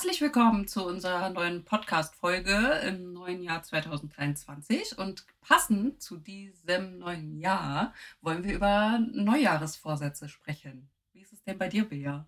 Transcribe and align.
Herzlich 0.00 0.22
willkommen 0.22 0.66
zu 0.66 0.86
unserer 0.86 1.28
neuen 1.28 1.62
Podcast-Folge 1.62 2.80
im 2.88 3.12
neuen 3.12 3.42
Jahr 3.42 3.62
2023. 3.62 4.96
Und 4.96 5.26
passend 5.42 6.00
zu 6.00 6.16
diesem 6.16 6.96
neuen 7.00 7.38
Jahr 7.38 7.92
wollen 8.22 8.42
wir 8.42 8.54
über 8.54 8.98
Neujahresvorsätze 9.12 10.30
sprechen. 10.30 10.88
Wie 11.12 11.20
ist 11.20 11.34
es 11.34 11.42
denn 11.42 11.58
bei 11.58 11.68
dir, 11.68 11.84
Bea? 11.84 12.26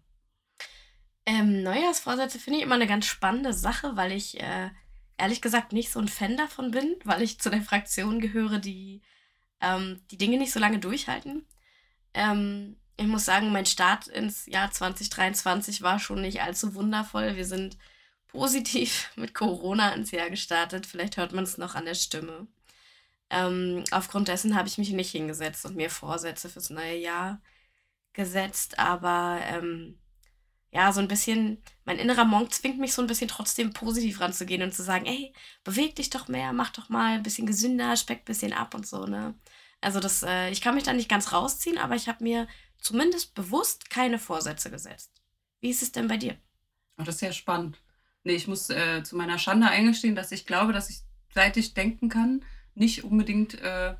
Ähm, 1.25 1.63
Neujahrsvorsätze 1.63 2.39
finde 2.39 2.59
ich 2.59 2.65
immer 2.67 2.75
eine 2.75 2.87
ganz 2.87 3.07
spannende 3.07 3.55
Sache, 3.55 3.97
weil 3.97 4.13
ich 4.13 4.39
äh, 4.39 4.69
ehrlich 5.17 5.41
gesagt 5.41 5.73
nicht 5.73 5.91
so 5.91 5.99
ein 5.99 6.09
Fan 6.09 6.37
davon 6.37 6.73
bin, 6.73 6.97
weil 7.05 7.23
ich 7.23 7.41
zu 7.41 7.49
der 7.49 7.63
Fraktion 7.63 8.21
gehöre, 8.21 8.59
die 8.59 9.01
ähm, 9.63 10.03
die 10.11 10.19
Dinge 10.19 10.37
nicht 10.37 10.53
so 10.53 10.61
lange 10.61 10.79
durchhalten. 10.79 11.47
Ähm, 12.13 12.77
ich 13.03 13.09
muss 13.09 13.25
sagen, 13.25 13.53
mein 13.53 13.67
Start 13.67 14.07
ins 14.07 14.47
Jahr 14.47 14.71
2023 14.71 15.83
war 15.83 15.99
schon 15.99 16.23
nicht 16.23 16.43
allzu 16.43 16.75
wundervoll. 16.75 17.37
Wir 17.37 17.45
sind 17.45 17.77
positiv 18.29 19.11
mit 19.17 19.35
Corona 19.35 19.91
ins 19.93 20.11
Jahr 20.11 20.31
gestartet. 20.31 20.87
Vielleicht 20.87 21.17
hört 21.17 21.33
man 21.33 21.45
es 21.45 21.59
noch 21.59 21.75
an 21.75 21.85
der 21.85 21.95
Stimme. 21.95 22.47
Ähm, 23.31 23.85
aufgrund 23.91 24.29
dessen 24.29 24.57
habe 24.57 24.69
ich 24.69 24.79
mich 24.79 24.91
nicht 24.91 25.11
hingesetzt 25.11 25.65
und 25.65 25.77
mir 25.77 25.91
Vorsätze 25.91 26.49
fürs 26.49 26.71
neue 26.71 26.97
Jahr 26.97 27.41
gesetzt. 28.13 28.79
Aber 28.79 29.41
ähm, 29.45 29.99
ja, 30.71 30.93
so 30.93 31.01
ein 31.01 31.09
bisschen, 31.09 31.63
mein 31.85 31.99
innerer 31.99 32.25
Monk 32.25 32.53
zwingt 32.55 32.79
mich 32.79 32.95
so 32.95 33.03
ein 33.03 33.09
bisschen 33.09 33.29
trotzdem 33.29 33.73
positiv 33.73 34.21
ranzugehen 34.21 34.63
und 34.63 34.73
zu 34.75 34.83
sagen, 34.83 35.07
ey, 35.07 35.35
beweg 35.65 35.97
dich 35.97 36.11
doch 36.11 36.29
mehr, 36.29 36.53
mach 36.53 36.71
doch 36.71 36.89
mal 36.89 37.15
ein 37.15 37.23
bisschen 37.23 37.47
gesünder, 37.47 37.97
speck 37.97 38.21
ein 38.21 38.25
bisschen 38.25 38.53
ab 38.53 38.75
und 38.75 38.87
so, 38.87 39.07
ne? 39.07 39.35
Also 39.83 40.01
das, 40.01 40.23
äh, 40.23 40.51
ich 40.51 40.61
kann 40.63 40.75
mich 40.75 40.85
da 40.85 40.93
nicht 40.93 41.09
ganz 41.09 41.33
rausziehen, 41.33 41.77
aber 41.77 41.97
ich 41.97 42.09
habe 42.09 42.25
mir 42.25 42.49
zumindest 42.83 43.35
bewusst 43.35 43.89
keine 43.89 44.19
Vorsätze 44.19 44.71
gesetzt. 44.71 45.23
Wie 45.61 45.71
ist 45.71 45.83
es 45.83 45.93
denn 45.93 46.09
bei 46.09 46.17
dir? 46.17 46.37
Oh, 46.99 47.05
das 47.05 47.17
ist 47.17 47.21
ja 47.23 47.33
spannend. 47.33 47.81
Nee, 48.25 48.35
ich 48.35 48.49
muss 48.49 48.69
äh, 48.71 49.03
zu 49.03 49.17
meiner 49.17 49.39
Schande 49.39 49.69
eingestehen, 49.69 50.15
dass 50.15 50.33
ich 50.33 50.47
glaube, 50.47 50.73
dass 50.73 50.91
ich, 50.91 51.01
seit 51.33 51.57
ich 51.57 51.75
denken 51.75 52.09
kann, 52.09 52.45
nicht 52.75 53.05
unbedingt 53.05 53.55
äh, 53.61 53.95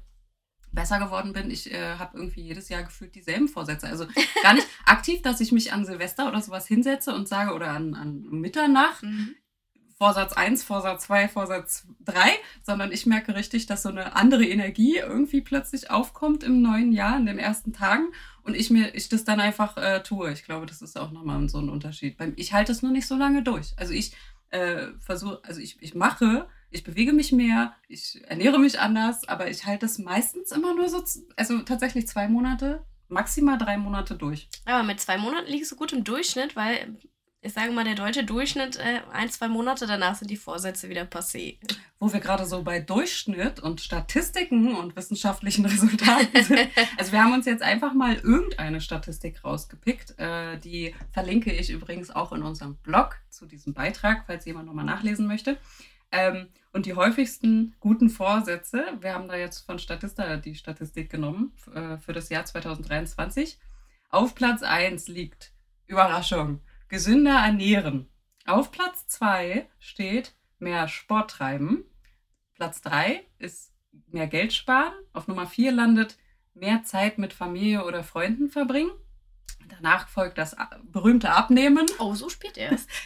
besser 0.73 0.99
geworden 0.99 1.33
bin. 1.33 1.51
Ich 1.51 1.73
äh, 1.73 1.97
habe 1.97 2.19
irgendwie 2.19 2.43
jedes 2.43 2.69
Jahr 2.69 2.83
gefühlt 2.83 3.15
dieselben 3.15 3.49
Vorsätze. 3.49 3.87
Also 3.87 4.07
gar 4.43 4.55
nicht 4.55 4.67
aktiv, 4.85 5.23
dass 5.23 5.41
ich 5.41 5.53
mich 5.53 5.73
an 5.73 5.85
Silvester 5.85 6.29
oder 6.29 6.41
sowas 6.41 6.67
hinsetze 6.67 7.15
und 7.15 7.29
sage, 7.29 7.55
oder 7.55 7.69
an, 7.69 7.95
an 7.95 8.23
Mitternacht, 8.23 9.03
mhm. 9.03 9.35
Vorsatz 10.03 10.33
1, 10.33 10.65
Vorsatz 10.65 11.05
2, 11.05 11.29
Vorsatz 11.29 11.87
3, 12.07 12.17
sondern 12.65 12.91
ich 12.91 13.07
merke 13.07 13.37
richtig, 13.37 13.67
dass 13.67 13.85
so 13.85 13.89
eine 13.89 14.17
andere 14.17 14.45
Energie 14.45 14.97
irgendwie 14.97 15.43
plötzlich 15.43 15.93
aufkommt 15.93 16.43
im 16.43 16.61
neuen 16.61 16.91
Jahr, 16.91 17.17
in 17.17 17.27
den 17.27 17.39
ersten 17.39 17.73
Tagen 17.73 18.07
und 18.43 18.57
ich 18.57 18.69
mir, 18.69 18.97
ich 18.97 19.09
das 19.09 19.23
dann 19.23 19.39
einfach 19.39 19.77
äh, 19.77 20.03
tue. 20.03 20.33
Ich 20.33 20.43
glaube, 20.43 20.67
das 20.67 20.83
ist 20.83 20.99
auch 20.99 21.13
nochmal 21.13 21.49
so 21.49 21.59
ein 21.59 21.69
Unterschied. 21.69 22.17
Ich 22.35 22.53
halte 22.53 22.73
es 22.73 22.83
nur 22.83 22.91
nicht 22.91 23.07
so 23.07 23.15
lange 23.15 23.45
durch. 23.45 23.75
Also 23.77 23.93
ich 23.93 24.13
äh, 24.51 24.89
versuche, 24.99 25.39
also 25.45 25.61
ich, 25.61 25.81
ich 25.81 25.95
mache, 25.95 26.49
ich 26.73 26.83
bewege 26.83 27.13
mich 27.13 27.31
mehr, 27.31 27.77
ich 27.87 28.21
ernähre 28.27 28.59
mich 28.59 28.81
anders, 28.81 29.29
aber 29.29 29.51
ich 29.51 29.67
halte 29.67 29.87
es 29.87 30.01
meistens 30.01 30.51
immer 30.51 30.75
nur 30.75 30.89
so, 30.89 31.01
also 31.37 31.61
tatsächlich 31.61 32.09
zwei 32.09 32.27
Monate, 32.27 32.85
maximal 33.07 33.57
drei 33.57 33.77
Monate 33.77 34.17
durch. 34.17 34.49
Aber 34.65 34.83
mit 34.83 34.99
zwei 34.99 35.17
Monaten 35.17 35.49
liegst 35.49 35.71
du 35.71 35.77
gut 35.77 35.93
im 35.93 36.03
Durchschnitt, 36.03 36.57
weil 36.57 36.97
ich 37.45 37.53
sage 37.53 37.73
mal, 37.73 37.85
der 37.85 37.97
deutsche 37.97 38.23
Durchschnitt, 38.25 38.77
äh, 38.77 39.01
ein, 39.13 39.29
zwei 39.29 39.49
Monate 39.49 39.89
danach 39.89 40.15
sind 40.15 40.31
die 40.31 40.37
Vorsätze 40.37 40.89
wieder 40.89 41.03
passé. 41.03 41.59
Wo 41.99 42.13
wir 42.13 42.21
gerade 42.21 42.47
so 42.47 42.63
bei 42.63 42.79
Durchschnitt 42.79 43.59
und 43.59 43.81
Statistiken 43.81 44.77
und 44.77 44.95
wissenschaftlichen 44.95 45.67
Resultaten 45.67 46.45
sind. 46.45 46.69
also 46.97 47.11
wir 47.11 47.23
haben 47.23 47.33
uns 47.33 47.47
jetzt 47.47 47.65
einfach 47.65 47.95
mal 47.95 48.15
irgendeine 48.15 48.81
Statistik 48.81 49.45
rausgepickt. 49.45 50.17
Äh, 50.21 50.59
die 50.59 50.95
verlinke 51.11 51.53
ich 51.53 51.71
übrigens 51.71 52.13
auch 52.13 52.33
in 52.33 52.45
unserem 52.45 52.77
Blog 52.77 53.17
zu 53.29 53.47
diesem 53.47 53.75
Beitrag, 53.75 54.23
falls 54.27 54.45
jemand 54.45 54.67
nochmal 54.67 54.85
nachlesen 54.85 55.27
möchte. 55.27 55.59
Ähm, 56.13 56.47
und 56.73 56.87
die 56.87 56.95
häufigsten 56.95 57.75
guten 57.81 58.09
Vorsätze, 58.09 58.85
wir 59.01 59.15
haben 59.15 59.27
da 59.27 59.35
jetzt 59.35 59.67
von 59.67 59.81
Statista 59.81 60.37
die 60.37 60.55
Statistik 60.55 61.11
genommen 61.11 61.53
äh, 61.75 61.99
für 61.99 62.13
das 62.13 62.29
Jahr 62.29 62.45
2023. 62.45 63.59
Auf 64.11 64.37
Platz 64.37 64.63
1 64.63 65.09
liegt, 65.09 65.53
Überraschung, 65.89 66.61
gesünder 66.93 67.39
ernähren. 67.39 68.07
Auf 68.45 68.71
Platz 68.71 69.07
2 69.07 69.67
steht 69.79 70.35
mehr 70.59 70.89
Sport 70.89 71.31
treiben. 71.31 71.87
Platz 72.55 72.83
3 72.83 73.25
ist 73.39 73.73
mehr 74.09 74.27
Geld 74.27 74.53
sparen. 74.53 74.93
Auf 75.15 75.27
Nummer 75.27 75.47
4 75.47 75.73
landet 75.73 76.19
mehr 76.53 76.83
Zeit 76.85 77.17
mit 77.17 77.33
Familie 77.33 77.87
oder 77.87 78.05
Freunden 78.05 78.51
verbringen. 78.51 78.91
Danach 79.69 80.07
folgt 80.09 80.37
das 80.37 80.55
berühmte 80.85 81.31
Abnehmen. 81.31 81.87
Oh, 81.99 82.15
so 82.15 82.29
spät 82.29 82.59
erst. 82.59 82.91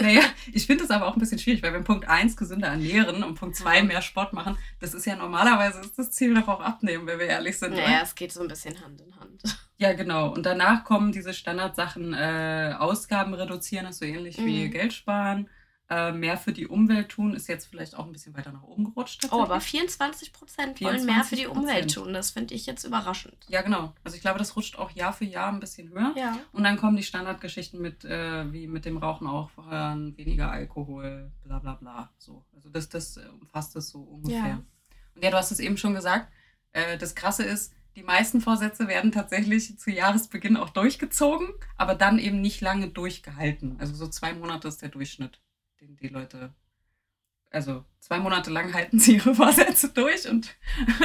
naja, 0.00 0.22
ich 0.52 0.66
finde 0.66 0.84
es 0.84 0.90
aber 0.90 1.06
auch 1.06 1.14
ein 1.14 1.20
bisschen 1.20 1.38
schwierig, 1.38 1.62
weil 1.62 1.72
wir 1.72 1.80
Punkt 1.80 2.08
1 2.08 2.36
gesünder 2.36 2.68
ernähren 2.68 3.22
und 3.22 3.34
Punkt 3.34 3.56
2 3.56 3.82
mehr 3.82 4.02
Sport 4.02 4.32
machen, 4.32 4.56
das 4.80 4.94
ist 4.94 5.06
ja 5.06 5.16
normalerweise 5.16 5.80
ist 5.80 5.98
das 5.98 6.10
Ziel 6.10 6.34
doch 6.34 6.48
auch 6.48 6.60
abnehmen, 6.60 7.06
wenn 7.06 7.18
wir 7.18 7.26
ehrlich 7.26 7.58
sind. 7.58 7.72
Naja, 7.72 7.86
oder? 7.86 8.02
es 8.02 8.14
geht 8.14 8.32
so 8.32 8.40
ein 8.40 8.48
bisschen 8.48 8.80
Hand 8.82 9.00
in 9.00 9.16
Hand. 9.18 9.42
Ja, 9.78 9.94
genau. 9.94 10.32
Und 10.32 10.46
danach 10.46 10.84
kommen 10.84 11.10
diese 11.10 11.34
Standardsachen, 11.34 12.14
äh, 12.14 12.76
Ausgaben 12.78 13.34
reduzieren, 13.34 13.86
ist 13.86 13.98
so 13.98 14.04
ähnlich 14.04 14.38
mhm. 14.38 14.46
wie 14.46 14.70
Geld 14.70 14.92
sparen. 14.92 15.48
Äh, 15.92 16.12
mehr 16.12 16.38
für 16.38 16.52
die 16.52 16.66
Umwelt 16.66 17.10
tun 17.10 17.34
ist 17.34 17.48
jetzt 17.48 17.66
vielleicht 17.66 17.94
auch 17.94 18.06
ein 18.06 18.12
bisschen 18.12 18.34
weiter 18.34 18.50
nach 18.50 18.62
oben 18.62 18.84
gerutscht. 18.84 19.28
Oh, 19.30 19.42
aber 19.42 19.60
24 19.60 20.32
Prozent 20.32 20.80
wollen 20.80 21.04
mehr 21.04 21.22
für 21.22 21.36
die 21.36 21.46
Umwelt 21.46 21.92
tun. 21.92 22.14
Das 22.14 22.30
finde 22.30 22.54
ich 22.54 22.64
jetzt 22.64 22.84
überraschend. 22.84 23.36
Ja, 23.48 23.60
genau. 23.60 23.92
Also 24.02 24.16
ich 24.16 24.22
glaube, 24.22 24.38
das 24.38 24.56
rutscht 24.56 24.78
auch 24.78 24.90
Jahr 24.92 25.12
für 25.12 25.26
Jahr 25.26 25.52
ein 25.52 25.60
bisschen 25.60 25.90
höher. 25.90 26.14
Ja. 26.16 26.38
Und 26.52 26.64
dann 26.64 26.78
kommen 26.78 26.96
die 26.96 27.02
Standardgeschichten 27.02 27.78
mit, 27.78 28.06
äh, 28.06 28.50
wie 28.50 28.68
mit 28.68 28.86
dem 28.86 28.96
Rauchen 28.96 29.26
aufhören, 29.26 30.16
weniger 30.16 30.50
Alkohol, 30.50 31.30
bla 31.44 31.58
bla 31.58 31.74
bla. 31.74 32.10
So. 32.16 32.42
Also 32.54 32.70
das, 32.70 32.88
das 32.88 33.18
umfasst 33.40 33.76
es 33.76 33.90
so 33.90 34.00
ungefähr. 34.00 34.38
Ja. 34.38 34.62
Und 35.14 35.22
ja, 35.22 35.30
du 35.30 35.36
hast 35.36 35.50
es 35.50 35.60
eben 35.60 35.76
schon 35.76 35.92
gesagt. 35.92 36.32
Äh, 36.72 36.96
das 36.96 37.14
Krasse 37.14 37.42
ist, 37.42 37.74
die 37.96 38.02
meisten 38.02 38.40
Vorsätze 38.40 38.88
werden 38.88 39.12
tatsächlich 39.12 39.78
zu 39.78 39.90
Jahresbeginn 39.90 40.56
auch 40.56 40.70
durchgezogen, 40.70 41.48
aber 41.76 41.94
dann 41.94 42.18
eben 42.18 42.40
nicht 42.40 42.62
lange 42.62 42.88
durchgehalten. 42.88 43.76
Also 43.78 43.94
so 43.94 44.08
zwei 44.08 44.32
Monate 44.32 44.68
ist 44.68 44.80
der 44.80 44.88
Durchschnitt, 44.88 45.38
den 45.82 45.96
die 45.96 46.08
Leute. 46.08 46.54
Also 47.50 47.84
zwei 48.00 48.18
Monate 48.18 48.50
lang 48.50 48.72
halten 48.72 48.98
sie 48.98 49.16
ihre 49.16 49.34
Vorsätze 49.34 49.90
durch 49.90 50.28
und 50.28 50.56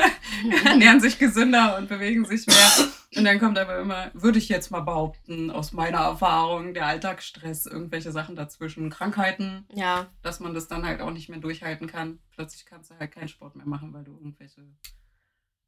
ernähren 0.66 1.02
sich 1.02 1.20
gesünder 1.20 1.78
und 1.78 1.90
bewegen 1.90 2.26
sich 2.26 2.48
mehr. 2.48 2.88
Und 3.16 3.26
dann 3.26 3.40
kommt 3.40 3.58
aber 3.58 3.80
immer, 3.80 4.12
würde 4.14 4.38
ich 4.38 4.48
jetzt 4.48 4.72
mal 4.72 4.82
behaupten, 4.82 5.52
aus 5.52 5.74
meiner 5.74 6.00
Erfahrung, 6.00 6.74
der 6.74 6.86
Alltagsstress, 6.86 7.66
irgendwelche 7.66 8.12
Sachen 8.12 8.36
dazwischen, 8.36 8.90
Krankheiten, 8.90 9.66
ja. 9.74 10.08
dass 10.22 10.40
man 10.40 10.54
das 10.54 10.68
dann 10.68 10.86
halt 10.86 11.02
auch 11.02 11.12
nicht 11.12 11.28
mehr 11.28 11.40
durchhalten 11.40 11.88
kann. 11.88 12.20
Plötzlich 12.30 12.66
kannst 12.66 12.92
du 12.92 12.96
halt 12.98 13.12
keinen 13.12 13.28
Sport 13.28 13.56
mehr 13.56 13.68
machen, 13.68 13.94
weil 13.94 14.06
du 14.06 14.14
irgendwelche 14.14 14.62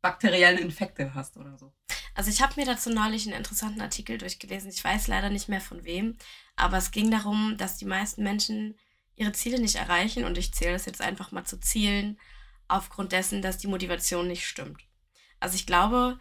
bakteriellen 0.01 0.59
Infekte 0.59 1.13
hast 1.13 1.35
oder 1.35 1.57
so. 1.57 1.73
Also 2.15 2.29
ich 2.29 2.41
habe 2.41 2.53
mir 2.55 2.65
dazu 2.65 2.89
neulich 2.89 3.27
einen 3.27 3.37
interessanten 3.37 3.81
Artikel 3.81 4.17
durchgelesen. 4.17 4.69
Ich 4.69 4.83
weiß 4.83 5.07
leider 5.07 5.29
nicht 5.29 5.49
mehr 5.49 5.61
von 5.61 5.83
wem, 5.83 6.15
aber 6.55 6.77
es 6.77 6.91
ging 6.91 7.11
darum, 7.11 7.55
dass 7.57 7.77
die 7.77 7.85
meisten 7.85 8.23
Menschen 8.23 8.75
ihre 9.19 9.33
Ziele 9.33 9.59
nicht 9.59 9.75
erreichen 9.75 10.23
und 10.23 10.37
ich 10.37 10.53
zähle 10.53 10.73
das 10.73 10.85
jetzt 10.85 11.01
einfach 11.01 11.31
mal 11.31 11.45
zu 11.45 11.59
Zielen 11.59 12.19
aufgrund 12.67 13.11
dessen, 13.11 13.41
dass 13.41 13.57
die 13.57 13.67
Motivation 13.67 14.27
nicht 14.27 14.47
stimmt. 14.47 14.81
Also 15.39 15.55
ich 15.55 15.65
glaube, 15.65 16.19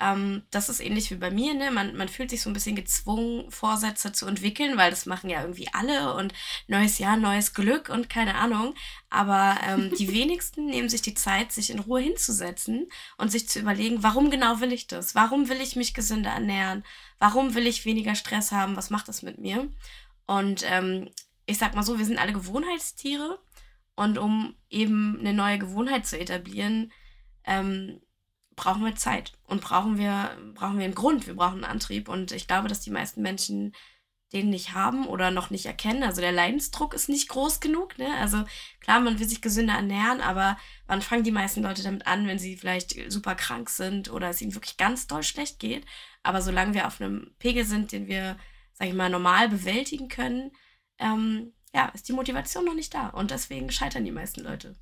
ähm, 0.00 0.44
das 0.50 0.68
ist 0.68 0.80
ähnlich 0.80 1.10
wie 1.10 1.16
bei 1.16 1.30
mir, 1.30 1.54
ne? 1.54 1.70
Man, 1.70 1.94
man 1.94 2.08
fühlt 2.08 2.30
sich 2.30 2.40
so 2.40 2.48
ein 2.48 2.54
bisschen 2.54 2.74
gezwungen, 2.74 3.50
Vorsätze 3.50 4.12
zu 4.12 4.26
entwickeln, 4.26 4.78
weil 4.78 4.90
das 4.90 5.04
machen 5.04 5.28
ja 5.28 5.42
irgendwie 5.42 5.68
alle 5.72 6.14
und 6.14 6.32
neues 6.66 6.98
Jahr, 6.98 7.16
neues 7.18 7.52
Glück 7.52 7.90
und 7.90 8.08
keine 8.08 8.36
Ahnung. 8.36 8.74
Aber 9.10 9.58
ähm, 9.68 9.92
die 9.96 10.08
wenigsten 10.12 10.66
nehmen 10.66 10.88
sich 10.88 11.02
die 11.02 11.14
Zeit, 11.14 11.52
sich 11.52 11.70
in 11.70 11.80
Ruhe 11.80 12.00
hinzusetzen 12.00 12.88
und 13.18 13.30
sich 13.30 13.48
zu 13.48 13.60
überlegen, 13.60 14.02
warum 14.02 14.30
genau 14.30 14.60
will 14.60 14.72
ich 14.72 14.86
das? 14.86 15.14
Warum 15.14 15.48
will 15.50 15.60
ich 15.60 15.76
mich 15.76 15.92
gesünder 15.92 16.30
ernähren? 16.30 16.82
Warum 17.18 17.54
will 17.54 17.66
ich 17.66 17.84
weniger 17.84 18.14
Stress 18.14 18.52
haben? 18.52 18.76
Was 18.76 18.90
macht 18.90 19.06
das 19.06 19.22
mit 19.22 19.38
mir? 19.38 19.68
Und 20.26 20.64
ähm, 20.64 21.10
ich 21.50 21.58
sag 21.58 21.74
mal 21.74 21.82
so, 21.82 21.98
wir 21.98 22.06
sind 22.06 22.18
alle 22.18 22.32
Gewohnheitstiere. 22.32 23.38
Und 23.96 24.16
um 24.16 24.54
eben 24.70 25.18
eine 25.20 25.34
neue 25.34 25.58
Gewohnheit 25.58 26.06
zu 26.06 26.18
etablieren, 26.18 26.90
ähm, 27.44 28.00
brauchen 28.56 28.84
wir 28.84 28.94
Zeit 28.94 29.38
und 29.44 29.60
brauchen 29.60 29.98
wir, 29.98 30.36
brauchen 30.54 30.78
wir 30.78 30.84
einen 30.84 30.94
Grund, 30.94 31.26
wir 31.26 31.34
brauchen 31.34 31.64
einen 31.64 31.72
Antrieb. 31.72 32.08
Und 32.08 32.32
ich 32.32 32.46
glaube, 32.46 32.68
dass 32.68 32.80
die 32.80 32.90
meisten 32.90 33.20
Menschen 33.20 33.74
den 34.32 34.48
nicht 34.48 34.74
haben 34.74 35.06
oder 35.06 35.30
noch 35.30 35.50
nicht 35.50 35.66
erkennen. 35.66 36.04
Also 36.04 36.20
der 36.20 36.32
Leidensdruck 36.32 36.94
ist 36.94 37.08
nicht 37.08 37.28
groß 37.28 37.60
genug. 37.60 37.98
Ne? 37.98 38.14
Also 38.18 38.44
klar, 38.80 39.00
man 39.00 39.18
will 39.18 39.28
sich 39.28 39.40
gesünder 39.40 39.74
ernähren, 39.74 40.20
aber 40.20 40.56
wann 40.86 41.02
fangen 41.02 41.24
die 41.24 41.32
meisten 41.32 41.62
Leute 41.62 41.82
damit 41.82 42.06
an, 42.06 42.28
wenn 42.28 42.38
sie 42.38 42.56
vielleicht 42.56 42.94
super 43.10 43.34
krank 43.34 43.70
sind 43.70 44.10
oder 44.10 44.30
es 44.30 44.40
ihnen 44.40 44.54
wirklich 44.54 44.76
ganz 44.76 45.08
doll 45.08 45.24
schlecht 45.24 45.58
geht. 45.58 45.84
Aber 46.22 46.42
solange 46.42 46.74
wir 46.74 46.86
auf 46.86 47.00
einem 47.00 47.34
Pegel 47.38 47.64
sind, 47.64 47.92
den 47.92 48.06
wir, 48.06 48.36
sag 48.72 48.88
ich 48.88 48.94
mal, 48.94 49.10
normal 49.10 49.48
bewältigen 49.48 50.08
können, 50.08 50.52
ähm, 51.00 51.52
ja, 51.74 51.86
ist 51.94 52.08
die 52.08 52.12
Motivation 52.12 52.64
noch 52.64 52.74
nicht 52.74 52.94
da. 52.94 53.08
Und 53.08 53.30
deswegen 53.30 53.70
scheitern 53.70 54.04
die 54.04 54.10
meisten 54.12 54.42
Leute. 54.42 54.76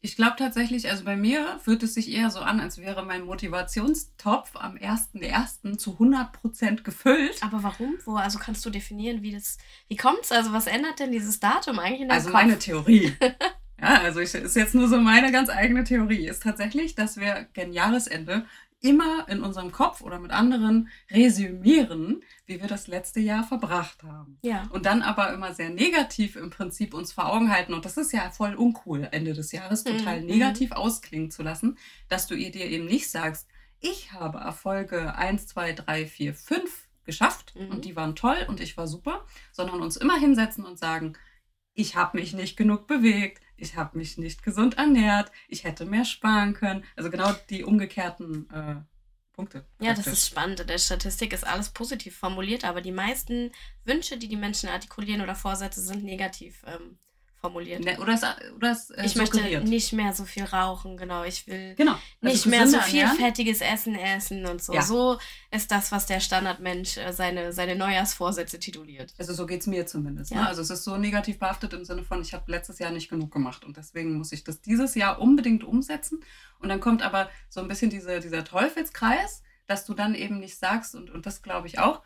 Ich 0.00 0.14
glaube 0.14 0.36
tatsächlich, 0.38 0.88
also 0.88 1.02
bei 1.04 1.16
mir 1.16 1.58
fühlt 1.58 1.82
es 1.82 1.94
sich 1.94 2.12
eher 2.12 2.30
so 2.30 2.38
an, 2.38 2.60
als 2.60 2.78
wäre 2.78 3.04
mein 3.04 3.24
Motivationstopf 3.24 4.54
am 4.54 4.76
1.1. 4.76 5.76
zu 5.76 5.96
100% 5.98 6.82
gefüllt. 6.82 7.42
Aber 7.42 7.64
warum? 7.64 7.94
Wo? 8.04 8.14
Also 8.14 8.38
kannst 8.38 8.64
du 8.64 8.70
definieren, 8.70 9.22
wie 9.22 9.32
das, 9.32 9.58
wie 9.88 9.96
kommt's? 9.96 10.30
Also 10.30 10.52
was 10.52 10.68
ändert 10.68 11.00
denn 11.00 11.10
dieses 11.10 11.40
Datum 11.40 11.80
eigentlich 11.80 12.02
in 12.02 12.08
deinem 12.08 12.16
Also 12.18 12.30
Kopf? 12.30 12.40
meine 12.40 12.58
Theorie. 12.60 13.12
ja, 13.80 14.00
also 14.02 14.20
ich, 14.20 14.32
ist 14.34 14.54
jetzt 14.54 14.76
nur 14.76 14.86
so 14.88 15.00
meine 15.00 15.32
ganz 15.32 15.50
eigene 15.50 15.82
Theorie, 15.82 16.28
ist 16.28 16.44
tatsächlich, 16.44 16.94
dass 16.94 17.16
wir 17.16 17.48
gen 17.52 17.72
Jahresende 17.72 18.46
immer 18.80 19.28
in 19.28 19.42
unserem 19.42 19.72
Kopf 19.72 20.02
oder 20.02 20.20
mit 20.20 20.30
anderen 20.30 20.88
resümieren, 21.10 22.22
wie 22.46 22.60
wir 22.60 22.68
das 22.68 22.86
letzte 22.86 23.20
Jahr 23.20 23.42
verbracht 23.42 24.02
haben. 24.04 24.38
Ja. 24.42 24.68
Und 24.70 24.86
dann 24.86 25.02
aber 25.02 25.32
immer 25.32 25.52
sehr 25.52 25.70
negativ 25.70 26.36
im 26.36 26.50
Prinzip 26.50 26.94
uns 26.94 27.12
vor 27.12 27.32
Augen 27.32 27.50
halten. 27.50 27.74
Und 27.74 27.84
das 27.84 27.96
ist 27.96 28.12
ja 28.12 28.30
voll 28.30 28.54
uncool, 28.54 29.08
Ende 29.10 29.32
des 29.34 29.52
Jahres 29.52 29.84
total 29.84 30.20
mhm. 30.20 30.26
negativ 30.26 30.72
ausklingen 30.72 31.30
zu 31.30 31.42
lassen, 31.42 31.76
dass 32.08 32.26
du 32.26 32.34
ihr 32.34 32.52
dir 32.52 32.66
eben 32.66 32.86
nicht 32.86 33.10
sagst, 33.10 33.48
ich 33.80 34.12
habe 34.12 34.38
Erfolge 34.38 35.14
1, 35.14 35.46
2, 35.48 35.72
3, 35.72 36.06
4, 36.06 36.34
5 36.34 36.88
geschafft 37.04 37.54
mhm. 37.56 37.70
und 37.70 37.84
die 37.84 37.96
waren 37.96 38.16
toll 38.16 38.44
und 38.48 38.60
ich 38.60 38.76
war 38.76 38.86
super, 38.86 39.24
sondern 39.52 39.80
uns 39.80 39.96
immer 39.96 40.18
hinsetzen 40.18 40.64
und 40.64 40.78
sagen, 40.78 41.16
ich 41.74 41.96
habe 41.96 42.18
mich 42.18 42.32
nicht 42.32 42.56
genug 42.56 42.86
bewegt, 42.86 43.42
ich 43.58 43.76
habe 43.76 43.98
mich 43.98 44.16
nicht 44.16 44.42
gesund 44.42 44.78
ernährt, 44.78 45.30
ich 45.48 45.64
hätte 45.64 45.84
mehr 45.84 46.04
sparen 46.04 46.54
können. 46.54 46.84
Also 46.96 47.10
genau 47.10 47.32
die 47.50 47.64
umgekehrten 47.64 48.48
äh, 48.50 48.76
Punkte. 49.32 49.64
Ja, 49.80 49.94
das 49.94 50.06
ist 50.06 50.26
spannend. 50.26 50.60
In 50.60 50.66
der 50.66 50.78
Statistik 50.78 51.32
ist 51.32 51.46
alles 51.46 51.68
positiv 51.70 52.16
formuliert, 52.16 52.64
aber 52.64 52.80
die 52.80 52.92
meisten 52.92 53.52
Wünsche, 53.84 54.16
die 54.16 54.28
die 54.28 54.36
Menschen 54.36 54.68
artikulieren 54.68 55.20
oder 55.20 55.34
Vorsätze, 55.34 55.80
sind 55.80 56.04
negativ 56.04 56.64
ähm, 56.66 56.98
formuliert. 57.40 57.84
Ne, 57.84 57.98
oder 58.00 58.14
es, 58.14 58.22
oder 58.56 58.72
es 58.72 58.90
äh, 58.90 59.04
Ich 59.04 59.14
möchte 59.16 59.40
nicht 59.60 59.92
mehr 59.92 60.12
so 60.12 60.24
viel 60.24 60.44
rauchen, 60.44 60.96
genau. 60.96 61.24
Ich 61.24 61.46
will 61.46 61.74
genau. 61.76 61.92
Also 61.92 62.02
nicht 62.22 62.46
mehr 62.46 62.66
so 62.66 62.80
viel 62.80 63.00
ernähren. 63.00 63.18
fettiges 63.18 63.60
Essen 63.60 63.94
essen 63.94 64.46
und 64.46 64.62
so. 64.62 64.72
Ja. 64.72 64.82
So 64.82 65.18
ist 65.50 65.70
das, 65.70 65.92
was 65.92 66.06
der 66.06 66.20
Standardmensch 66.20 66.96
äh, 66.96 67.12
seine, 67.12 67.52
seine 67.52 67.76
Neujahrsvorsätze 67.76 68.58
tituliert. 68.58 69.14
Also 69.18 69.32
so 69.34 69.46
geht 69.46 69.60
es 69.60 69.66
mir 69.66 69.86
zumindest. 69.86 70.30
Ja. 70.30 70.42
Ne? 70.42 70.48
Also 70.48 70.62
es 70.62 70.70
ist 70.70 70.84
so 70.84 70.96
negativ 70.96 71.38
behaftet 71.38 71.72
im 71.72 71.84
Sinne 71.84 72.02
von, 72.02 72.20
ich 72.20 72.34
habe 72.34 72.50
letztes 72.50 72.78
Jahr 72.78 72.90
nicht 72.90 73.08
genug 73.08 73.32
gemacht 73.32 73.64
und 73.64 73.76
deswegen 73.76 74.14
muss 74.14 74.32
ich 74.32 74.44
das 74.44 74.60
dieses 74.60 74.94
Jahr 74.94 75.20
unbedingt 75.20 75.64
umsetzen. 75.64 76.24
Und 76.58 76.68
dann 76.68 76.80
kommt 76.80 77.02
aber 77.02 77.30
so 77.48 77.60
ein 77.60 77.68
bisschen 77.68 77.90
diese, 77.90 78.20
dieser 78.20 78.44
Teufelskreis, 78.44 79.42
dass 79.66 79.84
du 79.84 79.94
dann 79.94 80.14
eben 80.14 80.40
nicht 80.40 80.58
sagst, 80.58 80.94
und, 80.94 81.10
und 81.10 81.26
das 81.26 81.42
glaube 81.42 81.68
ich 81.68 81.78
auch, 81.78 82.02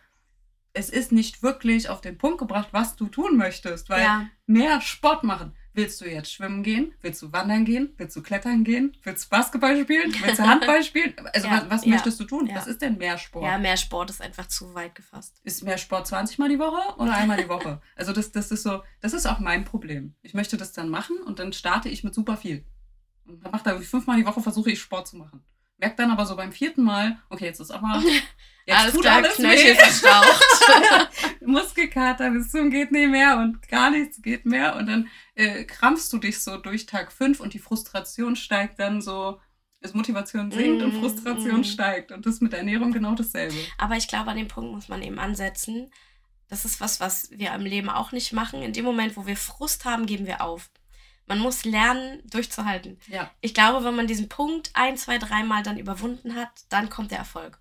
es 0.75 0.89
ist 0.89 1.13
nicht 1.13 1.43
wirklich 1.43 1.89
auf 1.89 2.01
den 2.01 2.19
Punkt 2.19 2.39
gebracht, 2.39 2.69
was 2.73 2.97
du 2.97 3.07
tun 3.09 3.37
möchtest, 3.37 3.91
weil 3.91 4.03
ja. 4.03 4.29
mehr 4.47 4.81
Sport 4.81 5.25
machen. 5.25 5.55
Willst 5.75 6.03
du 6.03 6.05
jetzt 6.05 6.31
schwimmen 6.31 6.63
gehen? 6.63 6.93
Willst 7.01 7.23
du 7.23 7.33
wandern 7.33 7.65
gehen? 7.65 7.95
Willst 7.97 8.15
du 8.15 8.23
klettern 8.23 8.63
gehen? 8.63 8.95
Willst 9.05 9.25
du 9.25 9.31
Basketball 9.31 9.81
spielen? 9.81 10.15
Willst 10.23 10.39
du 10.39 10.47
Handball 10.47 10.83
spielen? 10.83 11.15
Also 11.33 11.49
ja, 11.49 11.63
was, 11.63 11.71
was 11.71 11.85
ja, 11.87 11.93
möchtest 11.93 12.21
du 12.21 12.25
tun? 12.25 12.51
Was 12.53 12.67
ist 12.67 12.83
denn 12.83 12.99
mehr 12.99 13.17
Sport? 13.17 13.45
Ja, 13.47 13.57
mehr 13.57 13.79
Sport 13.79 14.11
ist 14.11 14.21
einfach 14.21 14.49
zu 14.49 14.75
weit 14.75 14.95
gefasst. 14.95 15.41
Ist 15.45 15.65
mehr 15.65 15.79
Sport 15.79 16.07
20 16.07 16.39
Mal 16.39 16.51
die 16.51 16.59
Woche 16.59 16.97
oder 16.99 17.15
einmal 17.15 17.39
die 17.39 17.49
Woche? 17.49 17.81
Also 17.97 18.13
das, 18.13 18.33
das 18.33 18.51
ist 18.51 18.65
so, 18.65 18.83
das 19.01 19.13
ist 19.13 19.27
auch 19.27 19.39
mein 19.39 19.65
Problem. 19.65 20.15
Ich 20.23 20.35
möchte 20.35 20.57
das 20.57 20.73
dann 20.73 20.89
machen 20.89 21.17
und 21.25 21.39
dann 21.39 21.53
starte 21.53 21.89
ich 21.89 22.05
mit 22.05 22.15
super 22.15 22.37
viel. 22.37 22.65
Und 23.25 23.45
dann 23.45 23.53
mache 23.53 23.65
da 23.65 23.79
fünfmal 23.79 24.19
die 24.19 24.27
Woche 24.27 24.41
versuche 24.41 24.73
ich 24.73 24.81
Sport 24.81 25.09
zu 25.09 25.17
machen. 25.17 25.43
Merke 25.79 25.97
dann 25.97 26.11
aber 26.11 26.27
so 26.27 26.37
beim 26.37 26.53
vierten 26.53 26.83
Mal, 26.83 27.19
okay, 27.31 27.47
jetzt 27.47 27.61
ist 27.61 27.71
aber 27.71 28.03
Jetzt 28.67 28.79
alles 28.79 28.93
tut 28.95 29.03
klar, 29.03 29.17
alles 29.17 29.35
Knöchel 29.35 29.75
verstaucht. 29.75 30.45
Muskelkater 31.41 32.31
bis 32.31 32.51
zum 32.51 32.71
geht 32.71 32.93
nicht 32.93 33.09
mehr 33.09 33.39
und 33.39 33.67
gar 33.69 33.91
nichts 33.91 34.23
geht 34.23 34.47
mehr. 34.47 34.77
Und 34.77 34.87
dann 34.87 35.09
äh, 35.35 35.65
krampfst 35.65 36.13
du 36.13 36.19
dich 36.19 36.41
so 36.41 36.57
durch 36.57 36.87
Tag 36.87 37.13
5 37.13 37.41
und 37.41 37.55
die 37.55 37.59
Frustration 37.59 38.37
steigt 38.37 38.79
dann 38.79 39.01
so. 39.01 39.41
Das 39.81 39.95
Motivation 39.95 40.53
sinkt 40.53 40.81
mm, 40.81 40.85
und 40.85 41.01
Frustration 41.01 41.63
mm. 41.63 41.65
steigt. 41.65 42.13
Und 42.13 42.25
das 42.25 42.35
ist 42.35 42.41
mit 42.41 42.55
Ernährung 42.55 42.93
genau 42.93 43.17
dasselbe. 43.17 43.57
Aber 43.79 43.97
ich 43.97 44.07
glaube, 44.07 44.31
an 44.31 44.37
dem 44.37 44.47
Punkt 44.47 44.73
muss 44.73 44.89
man 44.89 45.03
eben 45.03 45.19
ansetzen. 45.19 45.91
Das 46.47 46.65
ist 46.65 46.81
was, 46.81 47.01
was 47.01 47.31
wir 47.33 47.53
im 47.53 47.63
Leben 47.63 47.89
auch 47.89 48.13
nicht 48.13 48.33
machen. 48.33 48.63
In 48.63 48.73
dem 48.73 48.85
Moment, 48.85 49.17
wo 49.17 49.27
wir 49.27 49.37
Frust 49.37 49.85
haben, 49.85 50.07
geben 50.07 50.27
wir 50.27 50.41
auf. 50.41 50.71
Man 51.27 51.39
muss 51.39 51.65
lernen, 51.65 52.21
durchzuhalten. 52.31 53.01
Ja. 53.09 53.31
Ich 53.41 53.55
glaube, 53.55 53.85
wenn 53.85 53.97
man 53.97 54.07
diesen 54.07 54.29
Punkt 54.29 54.71
ein, 54.75 54.97
zwei, 54.97 55.19
dreimal 55.19 55.63
dann 55.63 55.79
überwunden 55.79 56.37
hat, 56.37 56.51
dann 56.69 56.91
kommt 56.91 57.11
der 57.11 57.19
Erfolg. 57.19 57.59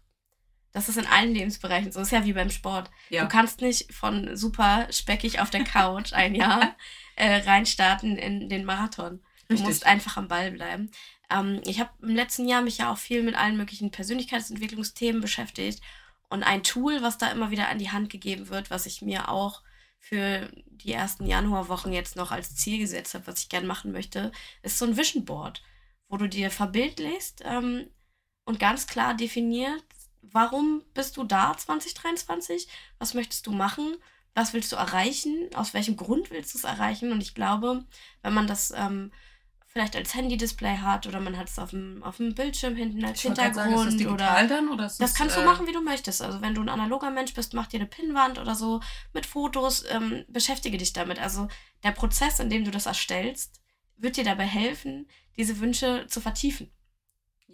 Das 0.72 0.88
ist 0.88 0.98
in 0.98 1.06
allen 1.06 1.34
Lebensbereichen 1.34 1.92
so. 1.92 2.00
Das 2.00 2.08
ist 2.08 2.14
ja 2.14 2.26
wie 2.26 2.34
beim 2.34 2.50
Sport. 2.50 2.90
Ja. 3.10 3.24
Du 3.24 3.28
kannst 3.28 3.62
nicht 3.62 3.94
von 3.94 4.36
super 4.38 4.88
speckig 4.92 5.40
auf 5.40 5.50
der 5.50 5.64
Couch 5.64 6.14
ein 6.14 6.36
Jahr 6.36 6.76
äh, 7.16 7.38
reinstarten 7.38 8.18
in 8.18 8.50
den 8.50 8.66
Marathon. 8.66 9.20
Du 9.48 9.56
Richtig. 9.56 9.68
musst 9.68 9.86
einfach 9.86 10.18
am 10.18 10.28
Ball 10.28 10.52
bleiben. 10.52 10.92
Ähm, 11.30 11.62
ich 11.66 11.80
habe 11.80 11.92
im 12.02 12.16
letzten 12.16 12.48
Jahr 12.48 12.62
mich 12.62 12.78
ja 12.78 12.92
auch 12.92 12.98
viel 12.98 13.24
mit 13.24 13.36
allen 13.36 13.58
möglichen 13.58 13.92
Persönlichkeitsentwicklungsthemen 13.92 15.22
beschäftigt. 15.22 15.82
Und 16.30 16.44
ein 16.44 16.64
Tool, 16.64 17.02
was 17.02 17.18
da 17.18 17.30
immer 17.30 17.52
wieder 17.52 17.68
an 17.68 17.78
die 17.78 17.92
Hand 17.92 18.10
gegeben 18.10 18.50
wird, 18.50 18.70
was 18.70 18.86
ich 18.86 19.02
mir 19.02 19.28
auch 19.30 19.62
für 20.00 20.50
die 20.66 20.94
ersten 20.94 21.28
Januarwochen 21.28 21.94
jetzt 21.94 22.16
noch 22.16 22.32
als 22.32 22.56
Ziel 22.56 22.80
gesetzt 22.80 23.14
habe, 23.14 23.28
was 23.28 23.40
ich 23.40 23.50
gerne 23.50 23.68
machen 23.68 23.92
möchte, 23.92 24.32
ist 24.64 24.78
so 24.78 24.86
ein 24.86 24.98
Vision 24.98 25.26
Board, 25.26 25.62
wo 26.08 26.18
du 26.18 26.28
dir 26.28 26.50
verbildlichst 26.50 27.44
ähm, 27.46 27.88
und 28.46 28.60
ganz 28.60 28.88
klar 28.88 29.14
definiert, 29.14 29.84
warum 30.22 30.84
bist 30.94 31.18
du 31.18 31.24
da 31.24 31.56
2023? 31.56 32.68
Was 33.00 33.14
möchtest 33.14 33.48
du 33.48 33.52
machen? 33.52 33.96
Was 34.34 34.54
willst 34.54 34.72
du 34.72 34.78
erreichen? 34.78 35.50
Aus 35.56 35.74
welchem 35.74 35.98
Grund 35.98 36.32
willst 36.32 36.54
du 36.54 36.58
es 36.58 36.64
erreichen? 36.64 37.12
Und 37.12 37.22
ich 37.22 37.36
glaube, 37.36 37.84
wenn 38.22 38.34
man 38.34 38.48
das 38.48 38.72
ähm, 38.76 39.12
vielleicht 39.72 39.96
als 39.96 40.14
Handy-Display 40.14 40.78
hat 40.78 41.08
oder 41.08 41.20
man 41.20 41.38
hat 41.38 41.50
es 41.50 41.58
auf 41.58 41.70
dem, 41.70 42.04
auf 42.04 42.18
dem 42.18 42.36
Bildschirm 42.36 42.76
hinten 42.76 43.04
als 43.06 43.20
ich 43.20 43.24
Hintergrund 43.24 43.56
sagen, 43.56 43.74
ist 43.74 43.86
das 43.86 43.96
digital 43.96 44.46
oder 44.46 44.56
dann 44.56 44.70
oder 44.70 44.86
ist 44.86 45.00
das, 45.00 45.12
das 45.12 45.18
kannst 45.18 45.38
äh... 45.38 45.40
du 45.40 45.46
machen, 45.46 45.66
wie 45.68 45.72
du 45.72 45.82
möchtest. 45.82 46.22
Also 46.22 46.42
wenn 46.42 46.54
du 46.54 46.62
ein 46.62 46.70
analoger 46.70 47.10
Mensch 47.10 47.34
bist, 47.34 47.54
mach 47.54 47.68
dir 47.68 47.80
eine 47.80 47.88
Pinnwand 47.88 48.38
oder 48.38 48.56
so 48.56 48.82
mit 49.14 49.26
Fotos, 49.26 49.86
ähm, 49.90 50.26
beschäftige 50.28 50.78
dich 50.78 50.94
damit. 50.94 51.20
Also 51.20 51.48
der 51.84 51.92
Prozess, 51.92 52.40
in 52.40 52.50
dem 52.50 52.66
du 52.66 52.72
das 52.72 52.86
erstellst, 52.86 53.62
wird 53.98 54.18
dir 54.18 54.26
dabei 54.26 54.46
helfen, 54.46 55.08
diese 55.38 55.60
Wünsche 55.60 56.06
zu 56.08 56.20
vertiefen. 56.20 56.72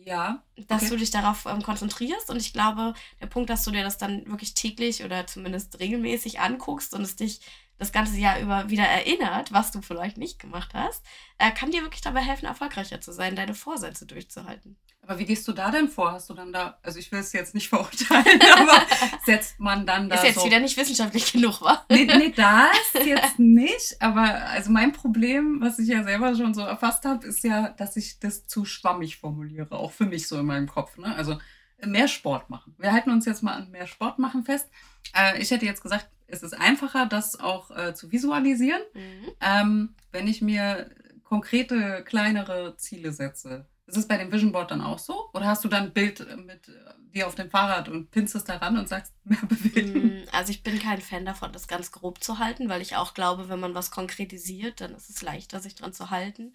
Ja. 0.06 0.44
Dass 0.68 0.84
okay. 0.84 0.92
du 0.92 0.98
dich 0.98 1.12
darauf 1.12 1.46
ähm, 1.46 1.62
konzentrierst 1.62 2.30
und 2.30 2.38
ich 2.38 2.54
glaube, 2.54 2.94
der 3.20 3.28
Punkt, 3.28 3.50
dass 3.50 3.64
du 3.64 3.72
dir 3.72 3.84
das 3.84 3.98
dann 3.98 4.26
wirklich 4.28 4.54
täglich 4.54 5.04
oder 5.04 5.28
zumindest 5.28 5.80
regelmäßig 5.80 6.40
anguckst 6.40 6.94
und 6.94 7.02
es 7.02 7.16
dich 7.16 7.42
das 7.78 7.92
ganze 7.92 8.18
Jahr 8.18 8.40
über 8.40 8.70
wieder 8.70 8.86
erinnert, 8.86 9.52
was 9.52 9.72
du 9.72 9.82
vielleicht 9.82 10.18
nicht 10.18 10.40
gemacht 10.40 10.74
hast, 10.74 11.04
äh, 11.38 11.52
kann 11.52 11.72
dir 11.72 11.84
wirklich 11.84 12.02
dabei 12.02 12.22
helfen, 12.22 12.46
erfolgreicher 12.46 13.02
zu 13.02 13.12
sein, 13.12 13.36
deine 13.36 13.54
Vorsätze 13.54 14.06
durchzuhalten. 14.06 14.78
Aber 15.07 15.19
wie 15.19 15.25
gehst 15.25 15.48
du 15.48 15.54
da 15.54 15.71
denn 15.71 15.88
vor? 15.88 16.12
Hast 16.12 16.29
du 16.29 16.34
dann 16.34 16.51
da, 16.51 16.77
also 16.84 17.00
ich 17.00 17.10
will 17.13 17.20
es 17.20 17.32
jetzt 17.32 17.55
nicht 17.55 17.70
verurteilen, 17.70 18.41
aber 18.58 18.82
setzt 19.25 19.58
man 19.58 19.86
dann 19.86 20.10
da. 20.10 20.15
Ist 20.15 20.24
jetzt 20.25 20.39
so, 20.39 20.46
wieder 20.46 20.60
nicht 20.60 20.75
wissenschaftlich 20.75 21.32
genug, 21.32 21.62
wa? 21.62 21.86
Nee, 21.89 22.05
nee, 22.05 22.34
das 22.36 23.05
jetzt 23.05 23.39
nicht. 23.39 23.96
Aber 24.01 24.22
also 24.48 24.70
mein 24.70 24.91
Problem, 24.91 25.62
was 25.62 25.79
ich 25.79 25.88
ja 25.88 26.03
selber 26.03 26.36
schon 26.36 26.53
so 26.53 26.62
erfasst 26.62 27.05
habe, 27.05 27.25
ist 27.25 27.43
ja, 27.46 27.70
dass 27.70 27.96
ich 27.96 28.20
das 28.20 28.48
zu 28.48 28.65
schwammig 28.65 29.17
formuliere, 29.17 29.72
auch 29.72 29.93
für 29.93 30.05
mich 30.05 30.27
so 30.27 30.38
in 30.38 30.46
meinem 30.46 30.67
Kopf. 30.67 30.98
Ne? 30.98 31.15
Also 31.15 31.38
mehr 31.86 32.10
Sport 32.10 32.50
machen. 32.50 32.75
Wir 32.77 32.91
halten 32.91 33.12
uns 33.12 33.25
jetzt 33.25 33.43
mal 33.43 33.53
an 33.53 33.72
mehr 33.72 33.88
Sport 33.88 34.20
machen 34.20 34.43
fest. 34.43 34.67
Äh, 35.15 35.41
ich 35.41 35.51
hätte 35.51 35.65
jetzt 35.65 35.84
gesagt, 35.84 36.10
es 36.27 36.43
ist 36.43 36.53
einfacher, 36.53 37.05
das 37.05 37.39
auch 37.39 37.72
äh, 37.72 37.93
zu 37.93 38.12
visualisieren, 38.12 38.82
mhm. 38.93 39.32
ähm, 39.39 39.96
wenn 40.12 40.27
ich 40.27 40.41
mir 40.41 40.89
konkrete, 41.24 42.03
kleinere 42.03 42.75
Ziele 42.75 43.13
setze. 43.13 43.65
Ist 43.88 43.98
es 43.98 44.08
bei 44.08 44.17
dem 44.17 44.32
Vision 44.32 44.51
Board 44.51 44.72
dann 44.72 44.82
auch 44.82 45.00
so? 45.00 45.29
Oder 45.34 45.48
hast 45.48 45.63
du 45.63 45.70
dann 45.70 45.86
ein 45.86 45.94
Bild 45.94 46.20
mit 46.46 46.70
dir 47.13 47.25
auf 47.25 47.36
dem 47.36 47.50
Fahrrad 47.50 47.88
und 47.88 48.12
pinnst 48.12 48.36
es 48.36 48.44
daran 48.44 48.77
und 48.77 48.89
sagst, 48.89 49.13
mehr 49.24 49.39
bewegen? 49.48 50.24
Mm, 50.24 50.25
also 50.32 50.51
ich 50.51 50.62
bin 50.62 50.77
kein 50.79 51.01
Fan 51.01 51.25
davon, 51.25 51.53
das 51.53 51.67
ganz 51.70 51.91
grob 51.91 52.22
zu 52.22 52.38
halten, 52.39 52.67
weil 52.67 52.82
ich 52.82 52.98
auch 52.98 53.13
glaube, 53.13 53.48
wenn 53.48 53.62
man 53.62 53.75
was 53.75 53.89
konkretisiert, 53.89 54.82
dann 54.82 54.94
ist 54.94 55.10
es 55.10 55.22
leichter, 55.22 55.62
sich 55.62 55.75
dran 55.75 55.94
zu 55.94 56.10
halten. 56.10 56.53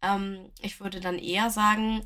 Ähm, 0.00 0.50
ich 0.60 0.80
würde 0.80 1.00
dann 1.00 1.18
eher 1.18 1.50
sagen, 1.50 2.02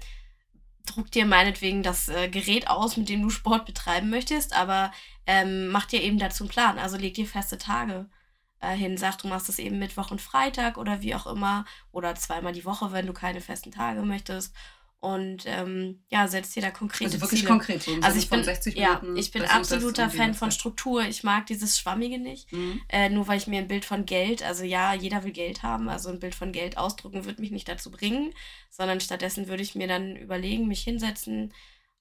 druck 0.86 1.10
dir 1.10 1.24
meinetwegen 1.24 1.82
das 1.82 2.08
äh, 2.08 2.28
Gerät 2.28 2.68
aus, 2.68 2.96
mit 2.96 3.08
dem 3.08 3.22
du 3.22 3.30
Sport 3.30 3.66
betreiben 3.66 4.10
möchtest, 4.10 4.54
aber 4.54 4.92
ähm, 5.26 5.68
mach 5.68 5.86
dir 5.86 6.02
eben 6.02 6.18
dazu 6.18 6.44
einen 6.44 6.50
Plan. 6.50 6.78
Also 6.78 6.96
leg 6.96 7.14
dir 7.14 7.26
feste 7.26 7.58
Tage 7.58 8.08
äh, 8.64 8.76
hin, 8.76 8.96
sag, 8.96 9.18
du 9.18 9.28
machst 9.28 9.48
das 9.48 9.58
eben 9.58 9.78
Mittwoch 9.78 10.10
und 10.10 10.20
Freitag 10.20 10.78
oder 10.78 11.02
wie 11.02 11.14
auch 11.14 11.26
immer 11.26 11.64
oder 11.92 12.14
zweimal 12.14 12.52
die 12.52 12.64
Woche, 12.64 12.92
wenn 12.92 13.06
du 13.06 13.12
keine 13.12 13.40
festen 13.40 13.70
Tage 13.70 14.02
möchtest. 14.02 14.54
Und 15.04 15.44
ähm, 15.44 16.02
ja, 16.08 16.26
setzt 16.28 16.56
dir 16.56 16.62
da 16.62 16.70
konkrete 16.70 17.04
Also 17.04 17.20
wirklich 17.20 17.40
Ziele. 17.40 17.52
konkret, 17.52 17.82
so 17.82 17.94
also 18.00 18.18
ich 18.18 18.30
bin, 18.30 18.42
ja, 18.74 19.02
ich 19.16 19.30
bin 19.32 19.44
absoluter 19.44 20.08
Fan 20.08 20.32
von 20.32 20.50
Struktur. 20.50 21.02
Ich 21.02 21.22
mag 21.22 21.44
dieses 21.44 21.78
Schwammige 21.78 22.18
nicht. 22.18 22.50
Mhm. 22.50 22.80
Äh, 22.88 23.10
nur 23.10 23.28
weil 23.28 23.36
ich 23.36 23.46
mir 23.46 23.58
ein 23.58 23.68
Bild 23.68 23.84
von 23.84 24.06
Geld, 24.06 24.42
also 24.42 24.64
ja, 24.64 24.94
jeder 24.94 25.22
will 25.22 25.32
Geld 25.32 25.62
haben, 25.62 25.90
also 25.90 26.08
ein 26.08 26.20
Bild 26.20 26.34
von 26.34 26.52
Geld 26.52 26.78
ausdrucken 26.78 27.26
wird 27.26 27.38
mich 27.38 27.50
nicht 27.50 27.68
dazu 27.68 27.90
bringen, 27.90 28.32
sondern 28.70 28.98
stattdessen 28.98 29.46
würde 29.46 29.62
ich 29.62 29.74
mir 29.74 29.88
dann 29.88 30.16
überlegen, 30.16 30.68
mich 30.68 30.80
hinsetzen, 30.80 31.52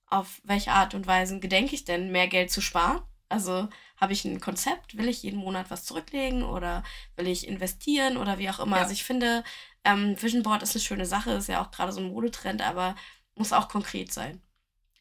auf 0.07 0.39
welche 0.45 0.71
Art 0.71 0.93
und 0.93 1.05
Weise 1.05 1.41
gedenke 1.41 1.75
ich 1.75 1.83
denn, 1.83 2.09
mehr 2.09 2.29
Geld 2.29 2.51
zu 2.51 2.61
sparen 2.61 3.01
Also 3.33 3.67
habe 3.97 4.13
ich 4.13 4.25
ein 4.25 4.39
Konzept, 4.39 4.97
will 4.97 5.07
ich 5.09 5.23
jeden 5.23 5.39
Monat 5.39 5.71
was 5.71 5.85
zurücklegen 5.85 6.43
oder 6.43 6.83
will 7.15 7.27
ich 7.27 7.47
investieren 7.47 8.17
oder 8.17 8.37
wie 8.37 8.49
auch 8.49 8.59
immer. 8.59 8.77
Ja. 8.77 8.83
Also 8.83 8.93
ich 8.93 9.03
finde, 9.03 9.43
ähm, 9.83 10.15
Vision 10.21 10.43
Board 10.43 10.61
ist 10.61 10.75
eine 10.75 10.83
schöne 10.83 11.05
Sache, 11.05 11.31
ist 11.31 11.49
ja 11.49 11.61
auch 11.61 11.71
gerade 11.71 11.91
so 11.91 11.99
ein 11.99 12.09
Modetrend, 12.09 12.61
aber 12.61 12.95
muss 13.35 13.53
auch 13.53 13.69
konkret 13.69 14.13
sein. 14.13 14.41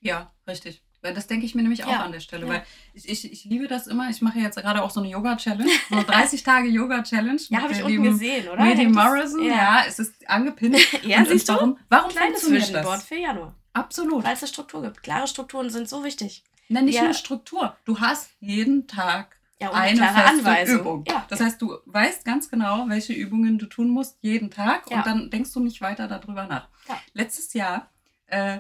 Ja, 0.01 0.33
richtig. 0.47 0.83
Weil 1.03 1.15
das 1.15 1.27
denke 1.27 1.45
ich 1.45 1.55
mir 1.55 1.63
nämlich 1.63 1.85
auch 1.85 1.91
Ja, 1.91 2.05
an 2.05 2.13
der 2.13 2.21
Stelle, 2.21 2.47
ja. 2.47 2.53
weil 2.53 2.67
ich, 2.95 3.09
ich, 3.09 3.31
ich 3.31 3.45
liebe 3.45 3.67
das 3.67 3.89
immer. 3.89 4.09
Ich 4.09 4.23
mache 4.23 4.39
jetzt 4.39 4.57
gerade 4.57 4.83
auch 4.83 4.91
so 4.91 5.01
eine 5.01 5.09
Yoga-Challenge, 5.11 5.71
so 5.89 5.97
eine 5.97 6.05
30 6.05 6.43
Tage 6.45 6.69
Yoga-Challenge. 6.69 7.41
Ja, 7.49 7.59
mit 7.59 7.63
habe 7.63 7.73
ich 7.75 7.83
unten 7.83 8.03
gesehen, 8.05 8.49
oder? 8.49 8.63
Medi 8.63 8.87
Morrison, 8.87 9.45
ja. 9.45 9.85
es 9.87 9.99
ist 9.99 10.29
angepinnt. 10.29 10.77
Ja, 11.03 11.25
siehst 11.25 11.49
du? 11.49 11.55
Warum, 11.55 11.79
warum 11.89 12.11
Kleines 12.11 12.49
Vision 12.49 12.83
Board 12.83 13.03
für 13.03 13.17
Januar, 13.17 13.57
Absolut. 13.73 14.25
weil 14.25 14.35
es 14.35 14.43
eine 14.43 14.49
Struktur 14.49 14.83
gibt. 14.83 15.03
Klare 15.03 15.27
Strukturen 15.27 15.71
sind 15.71 15.89
so 15.89 16.05
wichtig. 16.05 16.45
Nenn 16.69 16.85
nicht 16.87 16.95
Ja. 16.97 17.05
nur 17.05 17.15
Struktur. 17.15 17.77
Du 17.85 18.01
hast 18.01 18.31
jeden 18.41 18.87
Tag 18.87 19.37
Ja, 19.61 19.71
eine 19.73 19.97
klare 19.99 20.15
feste 20.15 20.31
Anweisung. 20.31 20.81
Übung. 20.81 21.05
Ja. 21.09 21.27
Das 21.29 21.41
heißt, 21.41 21.61
du 21.63 21.77
weißt 21.87 22.25
ganz 22.25 22.49
genau, 22.51 22.89
welche 22.89 23.13
Übungen 23.13 23.59
du 23.59 23.67
tun 23.67 23.89
musst 23.91 24.19
jeden 24.23 24.51
Tag 24.51 24.87
und 24.91 25.05
dann 25.07 25.31
denkst 25.31 25.53
du 25.53 25.61
nicht 25.61 25.81
weiter 25.81 26.09
darüber 26.09 26.47
nach. 26.47 26.69
Letztes 27.13 27.53
Jahr 27.55 27.91
äh, 28.27 28.59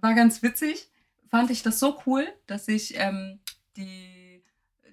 war 0.00 0.14
ganz 0.14 0.42
witzig, 0.42 0.88
fand 1.30 1.50
ich 1.50 1.62
das 1.62 1.78
so 1.78 2.02
cool, 2.06 2.26
dass 2.46 2.68
ich 2.68 2.94
ähm, 2.98 3.40
die 3.76 4.42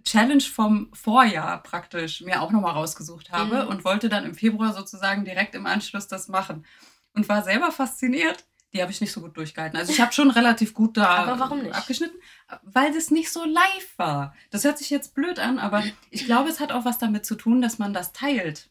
Challenge 0.05 0.41
vom 0.41 0.89
Vorjahr 0.93 1.61
praktisch 1.61 2.21
mir 2.21 2.41
auch 2.41 2.51
nochmal 2.51 2.73
rausgesucht 2.73 3.31
habe 3.31 3.63
Mhm. 3.63 3.67
und 3.69 3.83
wollte 3.85 4.07
dann 4.09 4.23
im 4.23 4.33
Februar 4.35 4.73
sozusagen 4.73 5.25
direkt 5.25 5.53
im 5.55 5.65
Anschluss 5.65 6.07
das 6.07 6.27
machen. 6.29 6.65
Und 7.13 7.27
war 7.27 7.43
selber 7.43 7.71
fasziniert. 7.71 8.45
Die 8.73 8.81
habe 8.81 8.91
ich 8.91 9.01
nicht 9.01 9.11
so 9.11 9.21
gut 9.21 9.35
durchgehalten. 9.35 9.77
Also 9.79 9.91
ich 9.91 9.99
habe 9.99 10.13
schon 10.13 10.29
relativ 10.29 10.73
gut 10.75 10.95
da 10.95 11.05
Aber 11.07 11.39
warum 11.39 11.63
nicht? 11.63 11.73
abgeschnitten, 11.75 12.17
weil 12.61 12.93
das 12.93 13.09
nicht 13.09 13.31
so 13.31 13.43
live 13.43 13.97
war. 13.97 14.35
Das 14.51 14.63
hört 14.63 14.77
sich 14.77 14.89
jetzt 14.91 15.15
blöd 15.15 15.39
an, 15.39 15.57
aber 15.57 15.83
ich 16.11 16.25
glaube, 16.25 16.49
es 16.49 16.59
hat 16.59 16.71
auch 16.71 16.85
was 16.85 16.99
damit 16.99 17.25
zu 17.25 17.35
tun, 17.35 17.61
dass 17.61 17.79
man 17.79 17.93
das 17.93 18.13
teilt. 18.13 18.69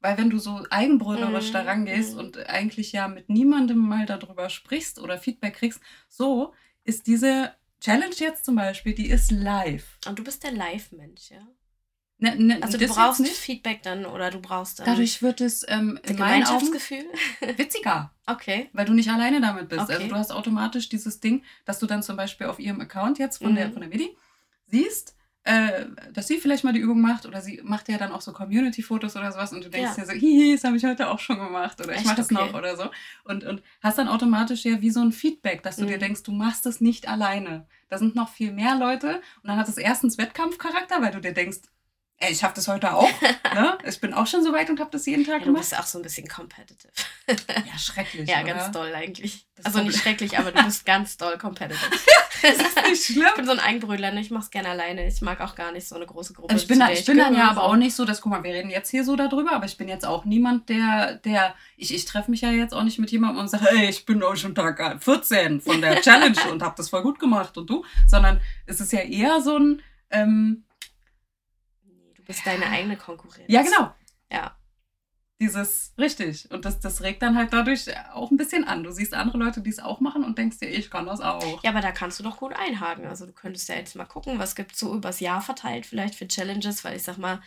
Weil 0.00 0.16
wenn 0.18 0.30
du 0.30 0.38
so 0.38 0.64
eigenbröderisch 0.70 1.48
Mhm, 1.48 1.52
da 1.52 1.62
rangehst 1.62 2.12
mhm. 2.14 2.18
und 2.20 2.38
eigentlich 2.48 2.92
ja 2.92 3.08
mit 3.08 3.28
niemandem 3.28 3.78
mal 3.78 4.06
darüber 4.06 4.48
sprichst 4.48 4.98
oder 5.00 5.18
Feedback 5.18 5.54
kriegst, 5.54 5.80
so 6.08 6.54
ist 6.84 7.06
diese 7.06 7.52
Challenge 7.80 8.14
jetzt 8.16 8.44
zum 8.44 8.54
Beispiel, 8.56 8.94
die 8.94 9.08
ist 9.10 9.30
live. 9.32 9.98
Und 10.06 10.18
du 10.18 10.24
bist 10.24 10.44
der 10.44 10.52
Live-Mensch, 10.52 11.30
ja? 11.30 11.46
Ne, 12.22 12.36
ne, 12.36 12.58
Also 12.62 12.78
du 12.78 12.86
brauchst 12.86 13.18
nicht. 13.18 13.32
Feedback 13.34 13.82
dann 13.82 14.06
oder 14.06 14.30
du 14.30 14.38
brauchst 14.40 14.78
dann 14.78 14.86
Dadurch 14.86 15.22
wird 15.22 15.40
es 15.40 15.64
ähm, 15.68 15.98
in 16.04 16.16
meinen 16.18 16.44
Augen 16.44 16.66
Gemeinschaftsgefühl. 16.70 17.04
witziger. 17.56 18.12
Okay. 18.26 18.70
weil 18.72 18.84
du 18.86 18.92
nicht 18.92 19.10
alleine 19.10 19.40
damit 19.40 19.68
bist. 19.68 19.82
Okay. 19.82 19.94
Also 19.94 20.06
du 20.06 20.14
hast 20.14 20.30
automatisch 20.30 20.88
dieses 20.88 21.18
Ding, 21.18 21.42
dass 21.64 21.80
du 21.80 21.86
dann 21.86 22.04
zum 22.04 22.16
Beispiel 22.16 22.46
auf 22.46 22.60
ihrem 22.60 22.80
Account 22.80 23.18
jetzt 23.18 23.38
von, 23.42 23.56
der, 23.56 23.66
Mhm. 23.68 23.72
von 23.72 23.80
der 23.82 23.90
Medi 23.90 24.16
siehst, 24.66 25.16
äh, 25.42 25.86
dass 26.12 26.28
sie 26.28 26.38
vielleicht 26.38 26.62
mal 26.62 26.72
die 26.72 26.78
Übung 26.78 27.00
macht 27.00 27.26
oder 27.26 27.40
sie 27.40 27.60
macht 27.64 27.88
ja 27.88 27.98
dann 27.98 28.12
auch 28.12 28.20
so 28.20 28.32
Community-Fotos 28.32 29.16
oder 29.16 29.32
sowas 29.32 29.52
und 29.52 29.64
du 29.64 29.68
denkst 29.70 29.96
Ja. 29.96 30.04
dir 30.04 30.06
so, 30.06 30.12
hihi, 30.12 30.52
das 30.54 30.62
habe 30.62 30.76
ich 30.76 30.84
heute 30.84 31.08
auch 31.10 31.18
schon 31.18 31.40
gemacht 31.40 31.80
oder 31.80 31.90
ich 31.90 31.96
Echt? 31.96 32.04
mache 32.06 32.16
das 32.18 32.26
Okay. 32.30 32.34
noch 32.34 32.54
oder 32.54 32.76
so. 32.76 32.88
Und, 33.24 33.42
und 33.42 33.60
hast 33.82 33.98
dann 33.98 34.06
automatisch 34.06 34.64
ja 34.64 34.80
wie 34.80 34.90
so 34.90 35.00
ein 35.00 35.10
Feedback, 35.10 35.64
dass 35.64 35.74
du 35.74 35.86
dir 35.86 35.96
Mhm. 35.96 36.00
denkst, 36.02 36.22
du 36.22 36.30
machst 36.30 36.64
es 36.66 36.80
nicht 36.80 37.08
alleine. 37.08 37.66
Da 37.88 37.98
sind 37.98 38.14
noch 38.14 38.28
viel 38.28 38.52
mehr 38.52 38.76
Leute 38.76 39.16
und 39.42 39.48
dann 39.48 39.56
hat 39.58 39.68
es 39.68 39.76
erstens 39.76 40.16
Wettkampfcharakter, 40.18 41.02
weil 41.02 41.10
du 41.10 41.20
dir 41.20 41.32
denkst, 41.34 41.58
ich 42.30 42.44
habe 42.44 42.54
das 42.54 42.68
heute 42.68 42.94
auch. 42.94 43.08
ne? 43.54 43.78
Ich 43.86 44.00
bin 44.00 44.14
auch 44.14 44.26
schon 44.26 44.42
so 44.42 44.52
weit 44.52 44.70
und 44.70 44.80
habe 44.80 44.90
das 44.90 45.06
jeden 45.06 45.24
Tag 45.24 45.34
Ja, 45.34 45.38
du 45.40 45.44
gemacht. 45.46 45.62
bist 45.62 45.78
auch 45.78 45.86
so 45.86 45.98
ein 45.98 46.02
bisschen 46.02 46.28
competitive. 46.28 46.92
Ja, 47.28 47.78
schrecklich. 47.78 48.28
Ja, 48.28 48.42
oder? 48.42 48.54
ganz 48.54 48.72
doll 48.72 48.92
eigentlich. 48.94 49.46
Das 49.54 49.66
also 49.66 49.82
nicht 49.82 49.98
schrecklich, 50.02 50.38
aber 50.38 50.50
du 50.50 50.62
bist 50.64 50.84
ganz 50.84 51.16
doll 51.16 51.38
competitive. 51.38 51.90
Das 52.42 52.56
ist 52.56 52.76
nicht 52.88 53.04
schlimm. 53.04 53.26
Ich 53.28 53.34
bin 53.36 53.46
so 53.46 53.52
ein 53.52 53.60
Eigenbrötler, 53.60 54.10
ne? 54.10 54.20
ich 54.20 54.30
mach's 54.30 54.50
gerne 54.50 54.70
alleine. 54.70 55.06
Ich 55.06 55.20
mag 55.22 55.40
auch 55.40 55.54
gar 55.54 55.70
nicht 55.72 55.86
so 55.86 55.94
eine 55.94 56.06
große 56.06 56.32
Gruppe. 56.32 56.54
Ich 56.56 56.66
bin, 56.66 56.80
da, 56.80 56.90
ich 56.90 57.04
bin 57.04 57.16
dann 57.16 57.34
ja 57.34 57.48
aber 57.48 57.62
auch 57.62 57.76
nicht 57.76 57.94
so, 57.94 58.04
dass, 58.04 58.20
guck 58.20 58.32
mal, 58.32 58.42
wir 58.42 58.52
reden 58.52 58.70
jetzt 58.70 58.90
hier 58.90 59.04
so 59.04 59.14
darüber, 59.14 59.52
aber 59.52 59.66
ich 59.66 59.76
bin 59.76 59.88
jetzt 59.88 60.04
auch 60.04 60.24
niemand, 60.24 60.68
der, 60.68 61.14
der, 61.24 61.54
ich, 61.76 61.94
ich 61.94 62.04
treffe 62.04 62.30
mich 62.30 62.40
ja 62.40 62.50
jetzt 62.50 62.74
auch 62.74 62.82
nicht 62.82 62.98
mit 62.98 63.12
jemandem 63.12 63.40
und 63.42 63.48
sage, 63.48 63.66
hey, 63.70 63.88
ich 63.88 64.04
bin 64.04 64.22
auch 64.22 64.34
schon 64.36 64.54
Tag 64.54 65.02
14 65.02 65.60
von 65.60 65.80
der 65.80 66.00
Challenge 66.00 66.36
und 66.50 66.62
habe 66.62 66.74
das 66.76 66.88
voll 66.90 67.02
gut 67.02 67.20
gemacht 67.20 67.56
und 67.56 67.70
du, 67.70 67.84
sondern 68.08 68.40
es 68.66 68.80
ist 68.80 68.92
ja 68.92 69.00
eher 69.00 69.40
so 69.40 69.56
ein, 69.56 69.82
ähm, 70.10 70.64
du 70.68 70.71
bist 72.32 72.46
deine 72.46 72.66
eigene 72.66 72.96
Konkurrenz. 72.96 73.44
ja 73.48 73.62
genau, 73.62 73.92
Ja. 74.32 74.56
dieses, 75.40 75.92
richtig. 75.98 76.50
Und 76.52 76.64
das, 76.64 76.78
das 76.80 77.02
regt 77.02 77.20
dann 77.22 77.36
halt 77.36 77.52
dadurch 77.52 77.86
auch 78.12 78.30
ein 78.30 78.36
bisschen 78.36 78.64
an. 78.64 78.84
Du 78.84 78.92
siehst 78.92 79.12
andere 79.12 79.38
Leute, 79.38 79.60
die 79.60 79.70
es 79.70 79.80
auch 79.80 80.00
machen 80.00 80.22
und 80.24 80.38
denkst 80.38 80.58
dir, 80.58 80.68
ich 80.68 80.88
kann 80.90 81.06
das 81.06 81.20
auch. 81.20 81.62
Ja, 81.64 81.70
aber 81.70 81.80
da 81.80 81.90
kannst 81.90 82.18
du 82.20 82.22
doch 82.22 82.36
gut 82.36 82.52
einhaken. 82.54 83.06
Also 83.06 83.26
du 83.26 83.32
könntest 83.32 83.68
ja 83.68 83.74
jetzt 83.74 83.96
mal 83.96 84.04
gucken, 84.04 84.38
was 84.38 84.54
gibt 84.54 84.76
so 84.76 84.94
übers 84.94 85.18
Jahr 85.20 85.40
verteilt 85.40 85.84
vielleicht 85.86 86.14
für 86.14 86.28
Challenges, 86.28 86.84
weil 86.84 86.96
ich 86.96 87.02
sag 87.02 87.18
mal, 87.18 87.40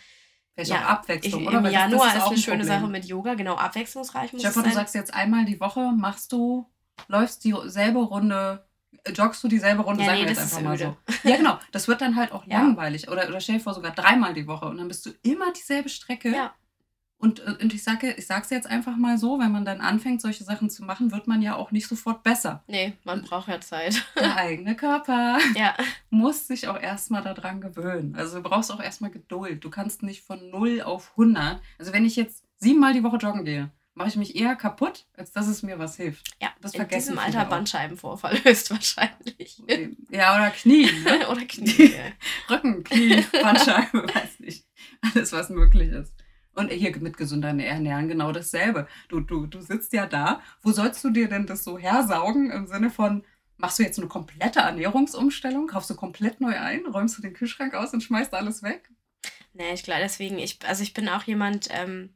Vielleicht 0.54 0.72
ja, 0.72 0.78
auch 0.78 0.82
ich, 0.84 0.88
Abwechslung, 0.90 1.48
oder? 1.48 1.58
im 1.58 1.64
Weil 1.66 1.72
das- 1.74 1.82
das 1.82 1.92
Januar 1.92 2.08
ist, 2.16 2.22
auch 2.22 2.26
eine 2.28 2.36
ein 2.36 2.42
schöne 2.42 2.58
Problem. 2.60 2.80
Sache 2.80 2.88
mit 2.92 3.06
Yoga, 3.06 3.34
genau, 3.34 3.56
abwechslungsreich 3.56 4.32
muss 4.32 4.42
es 4.44 4.54
vor, 4.54 4.64
du 4.64 4.72
sagst 4.72 4.96
jetzt 4.96 5.14
einmal 5.14 5.44
die 5.44 5.60
Woche, 5.60 5.92
machst 5.98 6.32
du, 6.32 6.72
läufst 7.10 7.44
dieselbe 7.44 8.00
Runde, 8.00 8.66
joggst 9.14 9.44
du 9.44 9.48
dieselbe 9.48 9.82
Runde, 9.84 10.02
Ja, 10.02 10.08
sagen 10.10 10.20
nee, 10.20 10.26
wir 10.26 10.32
jetzt 10.34 10.42
einfach 10.42 10.62
mal 10.62 10.76
öde. 10.76 10.96
so. 11.24 11.30
Ja, 11.30 11.38
genau. 11.38 11.60
Das 11.72 11.88
wird 11.88 12.02
dann 12.02 12.16
halt 12.16 12.32
auch 12.32 12.46
Ja. 12.48 12.60
langweilig. 12.62 13.10
Oder, 13.10 13.28
oder 13.28 13.40
stell 13.40 13.56
dir 13.56 13.62
vor, 13.62 13.74
sogar 13.74 13.92
dreimal 13.92 14.34
die 14.34 14.48
Woche 14.48 14.66
und 14.66 14.78
dann 14.78 14.88
bist 14.88 15.06
du 15.06 15.12
immer 15.24 15.52
dieselbe 15.54 15.90
Strecke. 15.90 16.30
Ja. 16.32 16.54
Und, 17.18 17.40
äh, 17.40 17.56
und 17.62 17.74
ich 17.74 17.82
sage, 17.84 18.14
ich 18.18 18.28
sag's 18.28 18.50
jetzt 18.50 18.68
einfach 18.68 18.98
mal 18.98 19.18
so, 19.18 19.40
wenn 19.40 19.52
man 19.52 19.64
dann 19.64 19.80
anfängt, 19.80 20.22
solche 20.22 20.44
Sachen 20.44 20.70
zu 20.70 20.84
machen, 20.84 21.12
wird 21.12 21.28
man 21.28 21.42
ja 21.42 21.56
auch 21.56 21.72
nicht 21.72 21.88
sofort 21.88 22.24
besser. 22.24 22.64
Nee, 22.68 22.94
man 23.06 23.22
braucht 23.24 23.48
ja 23.48 23.60
Zeit. 23.62 24.04
Der 24.20 24.36
eigene 24.36 24.76
Körper 24.76 25.38
ja. 25.56 25.74
muss 26.10 26.46
sich 26.48 26.68
auch 26.68 26.80
erstmal 26.80 27.22
daran 27.24 27.62
gewöhnen. 27.62 28.16
Also 28.16 28.38
du 28.38 28.44
brauchst 28.44 28.72
auch 28.72 28.82
erstmal 28.82 29.12
Geduld. 29.12 29.64
Du 29.64 29.70
kannst 29.70 30.04
nicht 30.04 30.24
von 30.26 30.50
0 30.50 30.82
auf 30.82 31.12
100. 31.12 31.62
Also 31.80 31.94
wenn 31.94 32.06
ich 32.06 32.16
jetzt 32.18 32.44
siebenmal 32.58 32.94
die 32.94 33.04
Woche 33.04 33.18
joggen 33.18 33.46
gehe, 33.46 33.72
mache 33.96 34.10
ich 34.10 34.16
mich 34.18 34.36
eher 34.36 34.56
kaputt, 34.56 35.06
als 35.16 35.32
dass 35.32 35.48
es 35.48 35.64
mir 35.64 35.80
was 35.80 35.96
hilft. 35.96 36.28
Ja, 36.42 36.50
Das 36.62 36.74
in 36.76 36.88
diesem 36.88 37.18
Alter. 37.18 37.46
Bandscheibenvorfall 37.46 38.38
höchstwahrscheinlich. 38.44 39.64
Ja, 40.12 40.36
oder 40.36 40.52
Knie, 40.52 40.90
ne? 41.04 41.28
Oder 41.30 41.46
Knie. 41.46 41.94
Rücken, 42.50 42.84
Knie, 42.84 43.26
Bandscheibe, 43.42 44.04
weiß 44.14 44.40
nicht. 44.40 44.66
Alles, 45.02 45.32
was 45.32 45.50
möglich 45.50 45.90
ist. 45.92 46.14
Und 46.54 46.72
hier 46.72 46.96
mit 47.00 47.18
gesunder 47.18 47.50
Ernähren 47.50 48.08
genau 48.08 48.32
dasselbe. 48.32 48.88
Du, 49.10 49.20
du, 49.20 49.46
du 49.48 49.60
sitzt 49.62 49.92
ja 49.94 50.06
da. 50.06 50.42
Wo 50.62 50.72
sollst 50.72 51.04
du 51.04 51.10
dir 51.10 51.28
denn 51.28 51.48
das 51.48 51.64
so 51.64 51.78
hersaugen 51.78 52.50
im 52.52 52.68
Sinne 52.68 52.90
von, 52.90 53.24
machst 53.58 53.80
du 53.80 53.84
jetzt 53.84 54.00
eine 54.00 54.08
komplette 54.08 54.60
Ernährungsumstellung? 54.60 55.68
Kaufst 55.68 55.90
du 55.90 55.96
komplett 55.96 56.40
neu 56.40 56.58
ein? 56.58 56.86
Räumst 56.86 57.18
du 57.18 57.22
den 57.22 57.34
Kühlschrank 57.34 57.74
aus 57.74 57.94
und 57.94 58.02
schmeißt 58.02 58.34
alles 58.34 58.64
weg? 58.64 58.90
Nee, 59.54 59.74
ich 59.74 59.84
glaube, 59.84 60.02
deswegen, 60.02 60.38
ich, 60.40 60.60
also 60.66 60.84
ich 60.84 60.94
bin 60.94 61.08
auch 61.10 61.24
jemand, 61.24 61.68
ähm, 61.72 62.14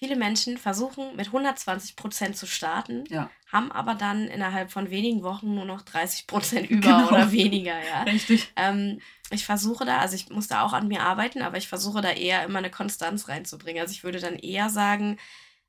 viele 0.00 0.16
Menschen 0.16 0.56
versuchen 0.56 1.14
mit 1.14 1.26
120 1.26 1.94
Prozent 1.94 2.34
zu 2.36 2.46
starten, 2.46 3.04
Ja. 3.10 3.30
haben 3.52 3.70
aber 3.70 3.94
dann 3.94 4.28
innerhalb 4.28 4.72
von 4.72 4.88
wenigen 4.90 5.22
Wochen 5.22 5.54
nur 5.54 5.66
noch 5.66 5.82
30 5.82 6.26
Prozent 6.26 6.70
über 6.70 6.80
Genau. 6.80 7.08
oder 7.08 7.30
weniger, 7.30 7.78
ja. 7.84 8.02
Richtig. 8.06 8.50
Ähm, 8.56 9.00
ich 9.30 9.44
versuche 9.44 9.84
da, 9.84 9.98
also 9.98 10.14
ich 10.16 10.30
muss 10.30 10.48
da 10.48 10.62
auch 10.62 10.72
an 10.72 10.88
mir 10.88 11.02
arbeiten, 11.02 11.42
aber 11.42 11.58
ich 11.58 11.68
versuche 11.68 12.00
da 12.00 12.10
eher 12.12 12.42
immer 12.44 12.58
eine 12.60 12.70
Konstanz 12.70 13.28
reinzubringen. 13.28 13.80
Also 13.82 13.92
ich 13.92 14.02
würde 14.02 14.18
dann 14.20 14.36
eher 14.36 14.70
sagen, 14.70 15.18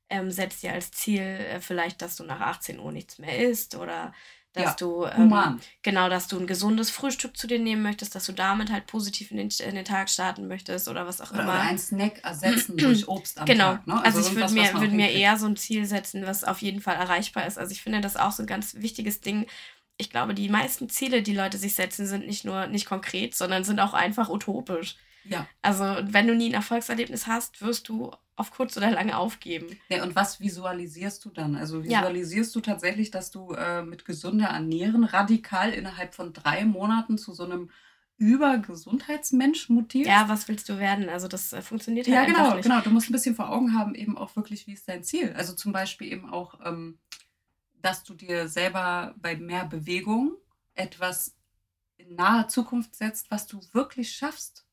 ähm, 0.08 0.30
setz 0.30 0.60
dir 0.60 0.72
als 0.72 0.90
Ziel 0.92 1.20
äh, 1.20 1.60
vielleicht, 1.60 2.00
dass 2.00 2.16
du 2.16 2.24
nach 2.24 2.40
18 2.40 2.80
Uhr 2.80 2.90
nichts 2.90 3.18
mehr 3.18 3.38
isst 3.38 3.74
oder 3.76 4.12
dass 4.52 4.64
Ja, 4.64 4.74
du 4.78 5.06
ähm, 5.06 5.60
genau, 5.82 6.08
dass 6.08 6.28
du 6.28 6.38
ein 6.38 6.46
gesundes 6.46 6.90
Frühstück 6.90 7.36
zu 7.36 7.46
dir 7.46 7.58
nehmen 7.58 7.82
möchtest, 7.82 8.14
dass 8.14 8.26
du 8.26 8.32
damit 8.32 8.70
halt 8.70 8.86
positiv 8.86 9.30
in 9.30 9.38
den, 9.38 9.48
in 9.66 9.74
den 9.74 9.84
Tag 9.84 10.10
starten 10.10 10.46
möchtest 10.46 10.88
oder 10.88 11.06
was 11.06 11.20
auch 11.20 11.30
Oder, 11.30 11.42
immer. 11.42 11.52
oder 11.54 11.62
einen 11.62 11.78
Snack 11.78 12.22
ersetzen 12.24 12.76
durch 12.76 13.08
Obst 13.08 13.38
am 13.38 13.46
Genau. 13.46 13.72
Tag. 13.72 13.86
Ne? 13.86 14.04
Also, 14.04 14.20
ich 14.20 14.34
würde 14.34 14.52
mir, 14.52 14.72
würd 14.74 14.92
mir 14.92 15.10
eher 15.10 15.38
so 15.38 15.46
ein 15.46 15.56
Ziel 15.56 15.86
setzen, 15.86 16.26
was 16.26 16.44
auf 16.44 16.60
jeden 16.60 16.80
Fall 16.80 16.96
erreichbar 16.96 17.46
ist. 17.46 17.58
Also 17.58 17.72
ich 17.72 17.82
finde 17.82 18.00
das 18.00 18.16
auch 18.16 18.32
so 18.32 18.42
ein 18.42 18.46
ganz 18.46 18.74
wichtiges 18.76 19.20
Ding. 19.20 19.46
Ich 19.96 20.10
glaube, 20.10 20.34
die 20.34 20.48
meisten 20.48 20.88
Ziele, 20.88 21.22
die 21.22 21.34
Leute 21.34 21.58
sich 21.58 21.74
setzen, 21.74 22.06
sind 22.06 22.26
nicht 22.26 22.44
nur 22.44 22.66
nicht 22.66 22.86
konkret, 22.86 23.34
sondern 23.34 23.64
sind 23.64 23.80
auch 23.80 23.94
einfach 23.94 24.28
utopisch. 24.28 24.96
Ja. 25.24 25.46
Also 25.62 25.84
wenn 26.02 26.26
du 26.26 26.34
nie 26.34 26.48
ein 26.50 26.54
Erfolgserlebnis 26.54 27.26
hast, 27.26 27.60
wirst 27.62 27.88
du 27.88 28.10
auf 28.36 28.50
kurz 28.50 28.76
oder 28.76 28.90
lang 28.90 29.10
aufgeben. 29.10 29.78
Ja, 29.88 30.02
und 30.02 30.16
was 30.16 30.40
visualisierst 30.40 31.24
du 31.24 31.30
dann? 31.30 31.54
Also 31.56 31.80
Ja. 31.82 31.98
visualisierst 32.00 32.54
du 32.54 32.60
tatsächlich, 32.60 33.10
dass 33.10 33.30
du 33.30 33.52
äh, 33.52 33.82
mit 33.82 34.04
gesünder 34.04 34.46
Ernähren 34.48 35.04
radikal 35.04 35.70
innerhalb 35.72 36.14
von 36.14 36.32
drei 36.32 36.64
Monaten 36.64 37.18
zu 37.18 37.32
so 37.32 37.44
einem 37.44 37.70
Übergesundheitsmensch 38.16 39.68
mutierst? 39.68 40.08
Ja, 40.08 40.28
was 40.28 40.48
willst 40.48 40.68
du 40.68 40.78
werden? 40.78 41.08
Also 41.08 41.28
das 41.28 41.52
äh, 41.52 41.62
funktioniert 41.62 42.06
halt 42.06 42.14
Ja, 42.14 42.22
einfach 42.22 42.36
genau, 42.36 42.54
nicht. 42.54 42.64
genau. 42.64 42.80
Du 42.80 42.90
musst 42.90 43.08
ein 43.08 43.12
bisschen 43.12 43.34
vor 43.34 43.50
Augen 43.50 43.74
haben, 43.78 43.94
eben 43.94 44.16
auch 44.16 44.34
wirklich, 44.36 44.66
wie 44.66 44.72
ist 44.72 44.88
dein 44.88 45.04
Ziel? 45.04 45.32
Also 45.36 45.54
zum 45.54 45.72
Beispiel 45.72 46.12
eben 46.12 46.30
auch, 46.30 46.58
ähm, 46.64 46.98
dass 47.80 48.04
du 48.04 48.14
dir 48.14 48.48
selber 48.48 49.14
bei 49.18 49.36
mehr 49.36 49.64
Bewegung 49.64 50.32
etwas 50.74 51.34
in 51.96 52.14
naher 52.14 52.48
Zukunft 52.48 52.96
setzt, 52.96 53.30
was 53.30 53.46
du 53.46 53.60
wirklich 53.72 54.12
schaffst. 54.12 54.64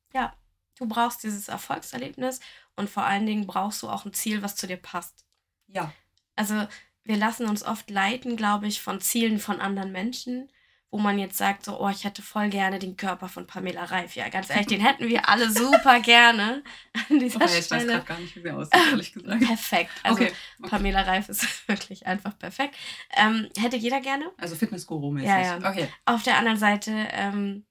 Du 0.80 0.88
brauchst 0.88 1.24
dieses 1.24 1.50
Erfolgserlebnis 1.50 2.39
und 2.78 2.89
vor 2.89 3.04
allen 3.04 3.25
Dingen 3.25 3.46
brauchst 3.46 3.84
du 3.84 3.89
auch 3.89 4.06
ein 4.06 4.13
Ziel, 4.13 4.42
was 4.42 4.56
zu 4.56 4.66
dir 4.66 4.78
passt. 4.78 5.25
Ja. 5.68 5.92
Also 6.38 6.68
wir 7.04 7.18
lassen 7.18 7.48
uns 7.48 7.63
oft 7.63 7.89
leiten, 7.89 8.38
glaube 8.38 8.68
ich, 8.68 8.82
von 8.82 9.01
Zielen 9.01 9.39
von 9.39 9.60
anderen 9.60 9.92
Menschen, 9.92 10.50
wo 10.89 10.98
man 10.98 11.20
jetzt 11.20 11.38
sagt, 11.38 11.66
so, 11.66 11.80
oh, 11.80 11.89
ich 11.89 12.06
hätte 12.06 12.22
voll 12.22 12.50
gerne 12.50 12.80
den 12.80 12.96
Körper 12.96 13.28
von 13.28 13.46
Pamela 13.46 13.84
Reif. 13.84 14.16
Ja, 14.16 14.30
ganz 14.30 14.50
ehrlich, 14.50 14.68
den 14.68 14.80
hätten 14.80 15.10
wir 15.10 15.28
alle 15.28 15.51
super 15.51 16.00
gerne 16.01 16.63
an 17.10 17.20
dieser 17.20 17.42
okay, 17.42 17.62
Stelle. 17.62 17.92
Ich 17.92 18.00
weiß 18.00 18.06
gar 18.06 18.20
nicht, 18.20 18.36
wie 18.38 18.42
sie 18.42 18.51
aussieht, 18.51 18.74
ehrlich 18.92 19.12
gesagt. 19.12 19.46
Perfekt. 19.46 19.92
Also 20.04 20.24
okay, 20.24 20.34
okay. 20.60 20.70
Pamela 20.70 21.01
Reif 21.01 21.28
ist 21.28 21.68
wirklich 21.68 22.08
einfach 22.08 22.38
perfekt. 22.39 22.75
Ähm, 23.18 23.50
hätte 23.58 23.75
jeder 23.75 24.00
gerne. 24.00 24.32
Also 24.38 24.56
Fitnessguru-mäßig. 24.56 25.28
Ja, 25.28 25.42
ja. 25.42 25.70
Okay. 25.70 25.89
Auf 26.06 26.24
der 26.24 26.38
anderen 26.38 26.58
Seite 26.58 27.10
ähm, 27.12 27.66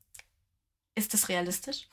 ist 0.95 1.15
das 1.15 1.31
realistisch. 1.31 1.89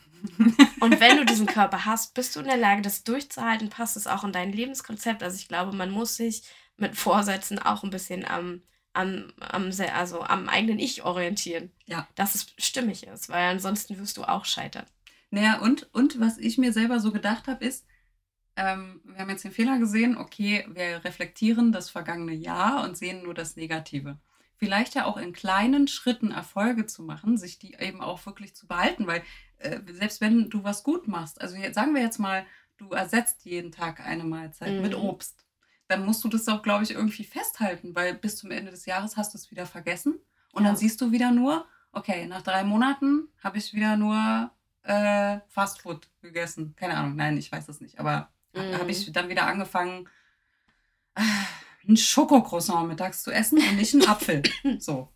Und 0.80 1.00
wenn 1.00 1.18
du 1.18 1.26
diesen 1.26 1.46
Körper 1.46 1.86
hast, 1.86 2.14
bist 2.14 2.36
du 2.36 2.40
in 2.40 2.48
der 2.48 2.58
Lage, 2.58 2.82
das 2.82 3.04
durchzuhalten, 3.04 3.70
passt 3.70 3.98
es 3.98 4.08
auch 4.08 4.24
in 4.24 4.32
dein 4.32 4.52
Lebenskonzept. 4.52 5.24
Also 5.24 5.38
ich 5.38 5.48
glaube, 5.48 5.76
man 5.76 5.92
muss 5.92 6.16
sich 6.16 6.44
mit 6.78 6.96
Vorsätzen 6.96 7.60
auch 7.60 7.84
ein 7.84 7.90
bisschen 7.90 8.26
am, 8.26 8.62
am, 8.94 9.32
am, 9.40 9.72
also 9.94 10.22
am 10.22 10.50
eigenen 10.50 10.80
Ich 10.80 11.04
orientieren. 11.04 11.72
Ja. 11.86 12.08
Dass 12.16 12.36
es 12.36 12.48
stimmig 12.58 13.08
ist, 13.08 13.30
weil 13.30 13.50
ansonsten 13.50 13.98
wirst 13.98 14.18
du 14.18 14.24
auch 14.24 14.46
scheitern. 14.46 14.86
Naja, 15.32 15.60
und, 15.60 15.94
und 15.94 16.20
was 16.20 16.38
ich 16.38 16.58
mir 16.58 16.72
selber 16.72 17.00
so 17.00 17.12
gedacht 17.12 17.48
habe, 17.48 17.66
ist, 17.66 17.86
ähm, 18.56 19.02
wir 19.04 19.18
haben 19.18 19.30
jetzt 19.30 19.44
den 19.44 19.52
Fehler 19.52 19.80
gesehen, 19.80 20.18
okay, 20.18 20.66
wir 20.70 21.04
reflektieren 21.04 21.72
das 21.72 21.90
vergangene 21.90 22.34
Jahr 22.34 22.84
und 22.84 22.98
sehen 22.98 23.24
nur 23.24 23.34
das 23.34 23.56
Negative. 23.56 24.18
Vielleicht 24.58 24.96
ja 24.96 25.06
auch 25.06 25.18
in 25.18 25.34
kleinen 25.34 25.88
Schritten 25.88 26.32
Erfolge 26.32 26.86
zu 26.86 27.04
machen, 27.04 27.38
sich 27.38 27.60
die 27.60 27.76
eben 27.76 28.02
auch 28.02 28.26
wirklich 28.26 28.56
zu 28.56 28.68
behalten, 28.68 29.08
weil 29.08 29.24
äh, 29.58 29.80
selbst 29.92 30.22
wenn 30.22 30.50
du 30.50 30.64
was 30.64 30.84
gut 30.84 31.08
machst, 31.08 31.42
also 31.42 31.56
jetzt, 31.56 31.76
sagen 31.76 31.94
wir 31.94 32.02
jetzt 32.02 32.20
mal, 32.20 32.46
du 32.78 32.90
ersetzt 32.92 33.46
jeden 33.46 33.72
Tag 33.72 34.00
eine 34.00 34.24
Mahlzeit 34.24 34.74
mhm. 34.74 34.82
mit 34.82 34.96
Obst 34.96 35.46
dann 35.88 36.06
musst 36.06 36.24
du 36.24 36.30
das 36.30 36.48
auch, 36.48 36.62
glaube 36.62 36.84
ich, 36.84 36.92
irgendwie 36.92 37.24
festhalten, 37.24 37.96
weil 37.96 38.16
bis 38.16 38.38
zum 38.38 38.52
Ende 38.52 38.72
des 38.72 38.86
Jahres 38.86 39.18
hast 39.18 39.34
du 39.34 39.38
es 39.38 39.52
wieder 39.52 39.66
vergessen. 39.66 40.20
Und 40.54 40.64
ja. 40.64 40.70
dann 40.70 40.78
siehst 40.78 41.00
du 41.02 41.12
wieder 41.12 41.32
nur, 41.32 41.68
okay, 41.92 42.26
nach 42.28 42.42
drei 42.42 42.64
Monaten 42.64 43.28
habe 43.44 43.58
ich 43.58 43.74
wieder 43.74 43.96
nur 43.98 44.52
äh, 44.84 45.40
Fastfood 45.48 46.10
gegessen. 46.22 46.76
Keine 46.76 46.96
Ahnung, 46.96 47.16
nein, 47.16 47.38
ich 47.38 47.52
weiß 47.52 47.68
es 47.70 47.82
nicht. 47.82 48.00
Aber 48.00 48.30
mhm. 48.54 48.78
habe 48.78 48.92
ich 48.92 49.12
dann 49.12 49.30
wieder 49.30 49.46
angefangen, 49.46 50.10
äh, 51.16 51.22
ein 51.88 51.98
Schokocroissant 51.98 52.88
mittags 52.88 53.24
zu 53.24 53.32
essen 53.32 53.60
und 53.60 53.76
nicht 53.78 53.94
einen 53.94 54.08
Apfel. 54.08 54.44
So. 54.80 55.10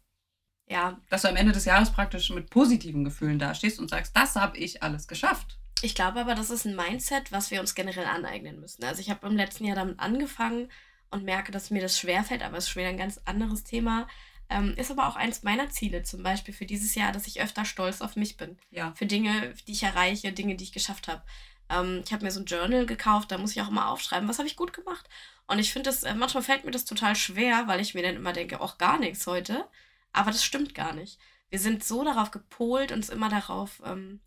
Ja. 0.68 1.00
Dass 1.10 1.24
du 1.24 1.30
am 1.30 1.36
Ende 1.36 1.52
des 1.52 1.66
Jahres 1.66 1.92
praktisch 1.92 2.30
mit 2.30 2.50
positiven 2.50 3.04
Gefühlen 3.04 3.40
dastehst 3.40 3.80
und 3.80 3.90
sagst, 3.90 4.16
das 4.16 4.36
habe 4.36 4.58
ich 4.58 4.84
alles 4.84 5.08
geschafft. 5.08 5.58
Ich 5.82 5.96
glaube 5.96 6.20
aber, 6.20 6.36
das 6.36 6.50
ist 6.50 6.66
ein 6.66 6.76
Mindset, 6.76 7.32
was 7.32 7.52
wir 7.52 7.60
uns 7.60 7.74
generell 7.74 8.06
aneignen 8.06 8.60
müssen. 8.60 8.84
Also 8.84 9.02
ich 9.02 9.10
habe 9.10 9.26
im 9.28 9.36
letzten 9.36 9.66
Jahr 9.66 9.76
damit 9.76 10.00
angefangen 10.00 10.70
und 11.10 11.24
merke, 11.24 11.52
dass 11.52 11.72
mir 11.72 11.82
das 11.82 11.98
schwerfällt, 11.98 12.44
aber 12.44 12.58
es 12.58 12.66
ist 12.66 12.70
schon 12.70 12.82
wieder 12.82 12.90
ein 12.90 12.98
ganz 12.98 13.20
anderes 13.26 13.64
Thema. 13.64 14.08
Ähm, 14.50 14.74
ist 14.78 14.92
aber 14.92 15.08
auch 15.08 15.16
eins 15.16 15.44
meiner 15.44 15.70
Ziele, 15.70 16.04
zum 16.04 16.24
Beispiel 16.24 16.54
für 16.54 16.66
dieses 16.66 16.96
Jahr, 16.96 17.12
dass 17.12 17.28
ich 17.28 17.42
öfter 17.42 17.66
stolz 17.66 18.02
auf 18.02 18.16
mich 18.16 18.36
bin. 18.36 18.58
Ja. 18.72 18.94
Für 18.96 19.06
Dinge, 19.06 19.54
die 19.68 19.72
ich 19.72 19.84
erreiche, 19.84 20.34
Dinge, 20.34 20.56
die 20.56 20.64
ich 20.64 20.72
geschafft 20.72 21.08
habe. 21.08 21.22
Ähm, 21.70 22.02
ich 22.06 22.14
habe 22.14 22.26
mir 22.26 22.32
so 22.32 22.40
ein 22.40 22.46
Journal 22.46 22.86
gekauft, 22.86 23.32
da 23.32 23.38
muss 23.38 23.52
ich 23.52 23.62
auch 23.62 23.70
immer 23.70 23.88
aufschreiben, 23.90 24.28
was 24.28 24.40
habe 24.40 24.48
ich 24.48 24.56
gut 24.56 24.74
gemacht. 24.74 25.08
Und 25.48 25.60
ich 25.60 25.74
finde 25.74 25.90
das, 25.90 26.04
äh, 26.04 26.14
manchmal 26.16 26.44
fällt 26.44 26.66
mir 26.66 26.72
das 26.72 26.86
total 26.86 27.16
schwer, 27.16 27.68
weil 27.68 27.80
ich 27.82 27.94
mir 27.96 28.04
dann 28.04 28.16
immer 28.16 28.34
denke, 28.34 28.62
auch 28.62 28.78
gar 28.78 29.00
nichts 29.00 29.26
heute. 29.28 29.68
Aber 30.14 30.32
das 30.32 30.44
stimmt 30.44 30.76
gar 30.76 30.94
nicht. 30.94 31.20
Wir 31.50 31.60
sind 31.60 31.84
so 31.84 32.04
darauf 32.04 32.32
gepolt, 32.32 32.92
uns 32.92 33.10
immer 33.10 33.30
darauf 33.30 33.82
ähm, 33.86 34.22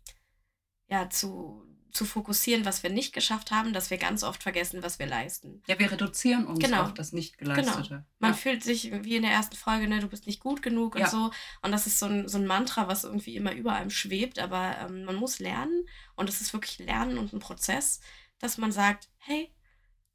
ja, 0.87 1.09
zu, 1.09 1.65
zu 1.93 2.05
fokussieren, 2.05 2.65
was 2.65 2.81
wir 2.81 2.89
nicht 2.89 3.13
geschafft 3.13 3.51
haben, 3.51 3.71
dass 3.71 3.91
wir 3.91 3.97
ganz 3.97 4.23
oft 4.23 4.41
vergessen, 4.41 4.81
was 4.81 4.97
wir 4.97 5.05
leisten. 5.05 5.61
Ja, 5.67 5.77
wir 5.77 5.91
reduzieren 5.91 6.47
uns 6.47 6.59
genau. 6.59 6.83
auf 6.83 6.93
das 6.95 7.13
Nicht-Geleistete. 7.13 7.87
Genau. 7.87 8.03
Man 8.17 8.31
ja. 8.31 8.37
fühlt 8.37 8.63
sich 8.63 8.91
wie 9.03 9.15
in 9.15 9.21
der 9.21 9.31
ersten 9.31 9.55
Folge, 9.55 9.87
ne, 9.87 9.99
du 9.99 10.07
bist 10.07 10.25
nicht 10.25 10.39
gut 10.39 10.63
genug 10.63 10.97
ja. 10.97 11.05
und 11.05 11.11
so. 11.11 11.31
Und 11.61 11.71
das 11.71 11.85
ist 11.85 11.99
so 11.99 12.07
ein, 12.07 12.27
so 12.27 12.39
ein 12.39 12.47
Mantra, 12.47 12.87
was 12.87 13.03
irgendwie 13.03 13.35
immer 13.35 13.53
über 13.53 13.73
einem 13.73 13.91
schwebt. 13.91 14.39
Aber 14.39 14.75
ähm, 14.79 15.05
man 15.05 15.15
muss 15.15 15.37
lernen 15.37 15.87
und 16.15 16.29
es 16.29 16.41
ist 16.41 16.51
wirklich 16.51 16.79
Lernen 16.79 17.19
und 17.19 17.31
ein 17.31 17.39
Prozess, 17.39 17.99
dass 18.39 18.57
man 18.57 18.71
sagt, 18.71 19.09
hey, 19.19 19.53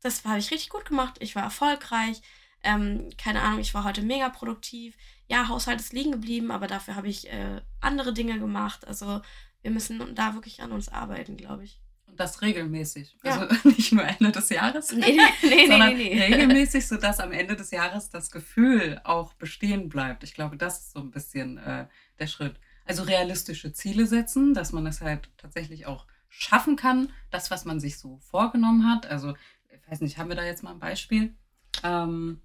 das 0.00 0.24
habe 0.24 0.38
ich 0.38 0.50
richtig 0.50 0.70
gut 0.70 0.84
gemacht, 0.84 1.16
ich 1.20 1.34
war 1.34 1.42
erfolgreich, 1.42 2.22
ähm, 2.62 3.10
keine 3.16 3.42
Ahnung, 3.42 3.60
ich 3.60 3.74
war 3.74 3.84
heute 3.84 4.02
mega 4.02 4.28
produktiv. 4.28 4.96
Ja, 5.28 5.48
Haushalt 5.48 5.80
ist 5.80 5.92
liegen 5.92 6.12
geblieben, 6.12 6.50
aber 6.50 6.66
dafür 6.66 6.96
habe 6.96 7.08
ich 7.08 7.30
äh, 7.30 7.60
andere 7.80 8.12
Dinge 8.12 8.38
gemacht. 8.38 8.86
Also 8.86 9.20
wir 9.62 9.70
müssen 9.70 10.14
da 10.14 10.34
wirklich 10.34 10.62
an 10.62 10.72
uns 10.72 10.88
arbeiten, 10.88 11.36
glaube 11.36 11.64
ich. 11.64 11.80
Und 12.06 12.18
das 12.18 12.40
regelmäßig. 12.42 13.16
Ja. 13.22 13.38
Also 13.38 13.68
nicht 13.68 13.92
nur 13.92 14.04
Ende 14.04 14.32
des 14.32 14.48
Jahres, 14.48 14.92
nee, 14.96 15.18
nee, 15.42 15.48
nee, 15.48 15.66
sondern 15.66 15.96
nee, 15.96 16.14
nee. 16.14 16.22
regelmäßig, 16.22 16.86
sodass 16.86 17.20
am 17.20 17.32
Ende 17.32 17.56
des 17.56 17.70
Jahres 17.70 18.10
das 18.10 18.30
Gefühl 18.30 19.00
auch 19.04 19.34
bestehen 19.34 19.88
bleibt. 19.88 20.24
Ich 20.24 20.34
glaube, 20.34 20.56
das 20.56 20.80
ist 20.80 20.92
so 20.92 21.00
ein 21.00 21.10
bisschen 21.10 21.58
äh, 21.58 21.86
der 22.18 22.26
Schritt. 22.26 22.56
Also 22.84 23.02
realistische 23.02 23.72
Ziele 23.72 24.06
setzen, 24.06 24.54
dass 24.54 24.72
man 24.72 24.86
es 24.86 25.02
halt 25.02 25.30
tatsächlich 25.36 25.86
auch 25.86 26.06
schaffen 26.30 26.76
kann, 26.76 27.12
das, 27.30 27.50
was 27.50 27.64
man 27.64 27.80
sich 27.80 27.98
so 27.98 28.18
vorgenommen 28.18 28.90
hat. 28.90 29.06
Also, 29.06 29.34
ich 29.70 29.90
weiß 29.90 30.00
nicht, 30.00 30.18
haben 30.18 30.28
wir 30.28 30.36
da 30.36 30.44
jetzt 30.44 30.62
mal 30.62 30.72
ein 30.72 30.78
Beispiel? 30.78 31.34
Ähm, 31.82 32.40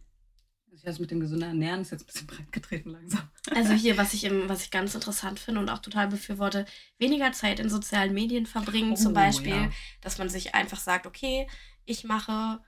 also 0.73 0.85
das 0.85 0.99
mit 0.99 1.11
dem 1.11 1.19
gesunden 1.19 1.47
Ernähren 1.47 1.81
ist 1.81 1.91
jetzt 1.91 2.03
ein 2.03 2.07
bisschen 2.07 2.27
breit 2.27 2.51
getreten 2.51 2.89
langsam. 2.89 3.29
Also 3.53 3.73
hier, 3.73 3.95
was 3.97 4.13
ich, 4.13 4.23
im, 4.23 4.49
was 4.49 4.63
ich 4.63 4.71
ganz 4.71 4.95
interessant 4.95 5.39
finde 5.39 5.61
und 5.61 5.69
auch 5.69 5.79
total 5.79 6.07
befürworte, 6.07 6.65
weniger 6.97 7.31
Zeit 7.31 7.59
in 7.59 7.69
sozialen 7.69 8.13
Medien 8.13 8.47
verbringen. 8.47 8.93
Oh, 8.93 8.95
zum 8.95 9.13
Beispiel, 9.13 9.55
ja. 9.55 9.69
dass 10.01 10.17
man 10.17 10.29
sich 10.29 10.55
einfach 10.55 10.79
sagt, 10.79 11.05
okay, 11.05 11.47
ich 11.85 12.03
mache 12.03 12.59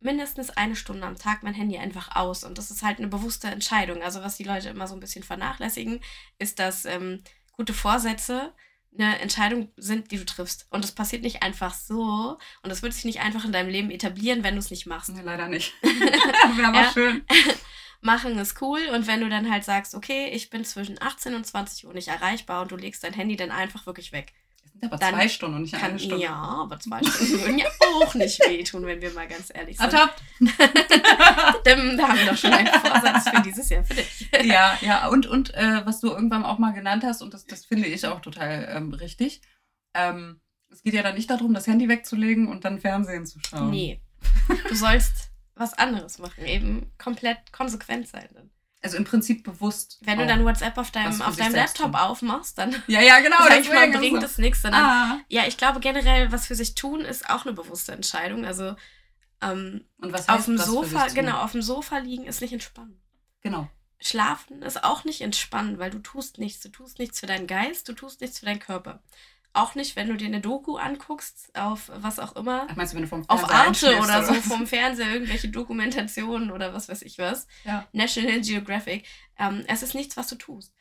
mindestens 0.00 0.48
eine 0.48 0.74
Stunde 0.74 1.06
am 1.06 1.16
Tag 1.16 1.42
mein 1.42 1.52
Handy 1.52 1.76
einfach 1.76 2.16
aus. 2.16 2.44
Und 2.44 2.56
das 2.56 2.70
ist 2.70 2.82
halt 2.82 2.96
eine 2.96 3.08
bewusste 3.08 3.48
Entscheidung. 3.48 4.02
Also 4.02 4.22
was 4.22 4.36
die 4.36 4.44
Leute 4.44 4.70
immer 4.70 4.88
so 4.88 4.94
ein 4.94 5.00
bisschen 5.00 5.22
vernachlässigen, 5.22 6.00
ist, 6.38 6.58
dass 6.58 6.86
ähm, 6.86 7.22
gute 7.52 7.74
Vorsätze 7.74 8.54
eine 8.98 9.18
Entscheidung 9.20 9.70
sind, 9.76 10.10
die 10.10 10.18
du 10.18 10.26
triffst. 10.26 10.66
Und 10.70 10.84
das 10.84 10.92
passiert 10.92 11.22
nicht 11.22 11.42
einfach 11.42 11.74
so. 11.74 12.38
Und 12.62 12.70
das 12.70 12.82
wird 12.82 12.92
sich 12.92 13.04
nicht 13.04 13.20
einfach 13.20 13.44
in 13.44 13.52
deinem 13.52 13.70
Leben 13.70 13.90
etablieren, 13.90 14.42
wenn 14.42 14.54
du 14.54 14.60
es 14.60 14.70
nicht 14.70 14.86
machst. 14.86 15.10
Nee, 15.10 15.22
leider 15.22 15.48
nicht. 15.48 15.72
Wäre 15.82 16.68
aber 16.68 16.82
ja. 16.82 16.92
schön. 16.92 17.24
Machen 18.00 18.38
ist 18.38 18.60
cool. 18.62 18.80
Und 18.94 19.06
wenn 19.06 19.20
du 19.20 19.28
dann 19.28 19.50
halt 19.50 19.64
sagst, 19.64 19.94
okay, 19.94 20.28
ich 20.30 20.50
bin 20.50 20.64
zwischen 20.64 21.00
18 21.00 21.34
und 21.34 21.46
20 21.46 21.86
Uhr 21.86 21.92
nicht 21.92 22.08
erreichbar 22.08 22.62
und 22.62 22.70
du 22.70 22.76
legst 22.76 23.04
dein 23.04 23.12
Handy 23.12 23.36
dann 23.36 23.50
einfach 23.50 23.86
wirklich 23.86 24.12
weg, 24.12 24.32
aber 24.82 24.96
dann 24.96 25.14
zwei 25.14 25.28
Stunden 25.28 25.56
und 25.56 25.62
nicht 25.62 25.74
kann, 25.74 25.90
eine 25.90 25.98
Stunde. 25.98 26.24
Ja, 26.24 26.34
aber 26.34 26.78
zwei 26.78 27.02
Stunden 27.02 27.40
würden 27.40 27.58
ja 27.58 27.66
auch 27.80 28.14
nicht 28.14 28.40
wehtun, 28.40 28.86
wenn 28.86 29.00
wir 29.00 29.12
mal 29.12 29.28
ganz 29.28 29.50
ehrlich 29.54 29.76
sind. 29.76 29.92
Ertappt. 29.92 30.22
da 31.64 31.70
haben 31.76 32.18
wir 32.18 32.26
doch 32.26 32.36
schon 32.36 32.52
einen 32.52 32.68
Vorsatz 32.68 33.28
für 33.28 33.42
dieses 33.42 33.68
Jahr 33.68 33.84
für 33.84 33.94
dich. 33.94 34.30
ja, 34.44 34.78
ja. 34.80 35.08
Und, 35.08 35.26
und 35.26 35.54
äh, 35.54 35.84
was 35.84 36.00
du 36.00 36.08
irgendwann 36.08 36.44
auch 36.44 36.58
mal 36.58 36.72
genannt 36.72 37.04
hast, 37.04 37.22
und 37.22 37.34
das, 37.34 37.46
das 37.46 37.64
finde 37.64 37.88
ich 37.88 38.06
auch 38.06 38.20
total 38.20 38.68
ähm, 38.74 38.92
richtig, 38.94 39.42
ähm, 39.94 40.40
es 40.70 40.82
geht 40.82 40.94
ja 40.94 41.02
dann 41.02 41.16
nicht 41.16 41.30
darum, 41.30 41.52
das 41.52 41.66
Handy 41.66 41.88
wegzulegen 41.88 42.48
und 42.48 42.64
dann 42.64 42.80
Fernsehen 42.80 43.26
zu 43.26 43.38
schauen. 43.40 43.70
Nee. 43.70 44.00
Du 44.68 44.74
sollst 44.74 45.30
was 45.54 45.74
anderes 45.74 46.18
machen, 46.18 46.44
eben 46.46 46.92
komplett 46.96 47.52
konsequent 47.52 48.08
sein. 48.08 48.28
Dann. 48.32 48.50
Also 48.82 48.96
im 48.96 49.04
Prinzip 49.04 49.44
bewusst. 49.44 49.98
Wenn 50.00 50.18
du 50.18 50.26
dann 50.26 50.44
WhatsApp 50.44 50.78
auf 50.78 50.90
deinem, 50.90 51.20
auf 51.20 51.36
deinem 51.36 51.54
Laptop 51.54 51.92
tun. 51.92 52.00
aufmachst, 52.00 52.56
dann. 52.56 52.82
Ja, 52.86 53.02
ja, 53.02 53.20
genau. 53.20 53.36
Sag 53.48 53.60
ich 53.60 53.68
mal, 53.68 53.90
bringt 53.90 54.22
es 54.22 54.38
nichts. 54.38 54.64
Ah. 54.64 55.20
Ja, 55.28 55.46
ich 55.46 55.58
glaube 55.58 55.80
generell, 55.80 56.32
was 56.32 56.46
für 56.46 56.54
sich 56.54 56.74
tun, 56.74 57.02
ist 57.02 57.28
auch 57.28 57.44
eine 57.44 57.52
bewusste 57.52 57.92
Entscheidung. 57.92 58.46
Also 58.46 58.74
ähm, 59.42 59.84
Und 59.98 60.12
was 60.12 60.28
heißt, 60.28 60.38
auf 60.38 60.44
dem 60.46 60.58
Sofa, 60.58 61.08
genau, 61.08 61.42
auf 61.42 61.52
dem 61.52 61.62
Sofa 61.62 61.98
liegen 61.98 62.24
ist 62.24 62.40
nicht 62.40 62.52
entspannen. 62.52 63.00
Genau. 63.42 63.68
Schlafen 63.98 64.62
ist 64.62 64.82
auch 64.82 65.04
nicht 65.04 65.20
entspannen, 65.20 65.78
weil 65.78 65.90
du 65.90 65.98
tust 65.98 66.38
nichts. 66.38 66.60
Du 66.60 66.70
tust 66.70 66.98
nichts 66.98 67.20
für 67.20 67.26
deinen 67.26 67.46
Geist, 67.46 67.88
du 67.88 67.92
tust 67.92 68.20
nichts 68.20 68.38
für 68.38 68.46
deinen 68.46 68.60
Körper. 68.60 69.02
Auch 69.52 69.74
nicht, 69.74 69.96
wenn 69.96 70.08
du 70.08 70.16
dir 70.16 70.26
eine 70.26 70.40
Doku 70.40 70.76
anguckst, 70.76 71.50
auf 71.54 71.90
was 71.94 72.20
auch 72.20 72.36
immer. 72.36 72.66
Ach, 72.68 72.76
meinst 72.76 72.92
du, 72.92 72.96
wenn 72.96 73.02
du 73.02 73.08
vom 73.08 73.24
Fernseher 73.24 73.44
Auf 73.44 73.52
Arte 73.52 73.98
oder, 73.98 74.24
so 74.24 74.34
vom 74.34 74.66
Fernseher, 74.66 75.12
irgendwelche 75.12 75.48
Dokumentationen 75.48 76.52
oder 76.52 76.72
was 76.72 76.88
weiß 76.88 77.02
ich 77.02 77.18
was. 77.18 77.48
Ja. 77.64 77.86
National 77.92 78.40
Geographic. 78.40 79.06
Ähm, 79.38 79.64
es 79.66 79.82
ist 79.82 79.94
nichts, 79.94 80.16
was 80.16 80.28
du 80.28 80.36
tust. 80.36 80.72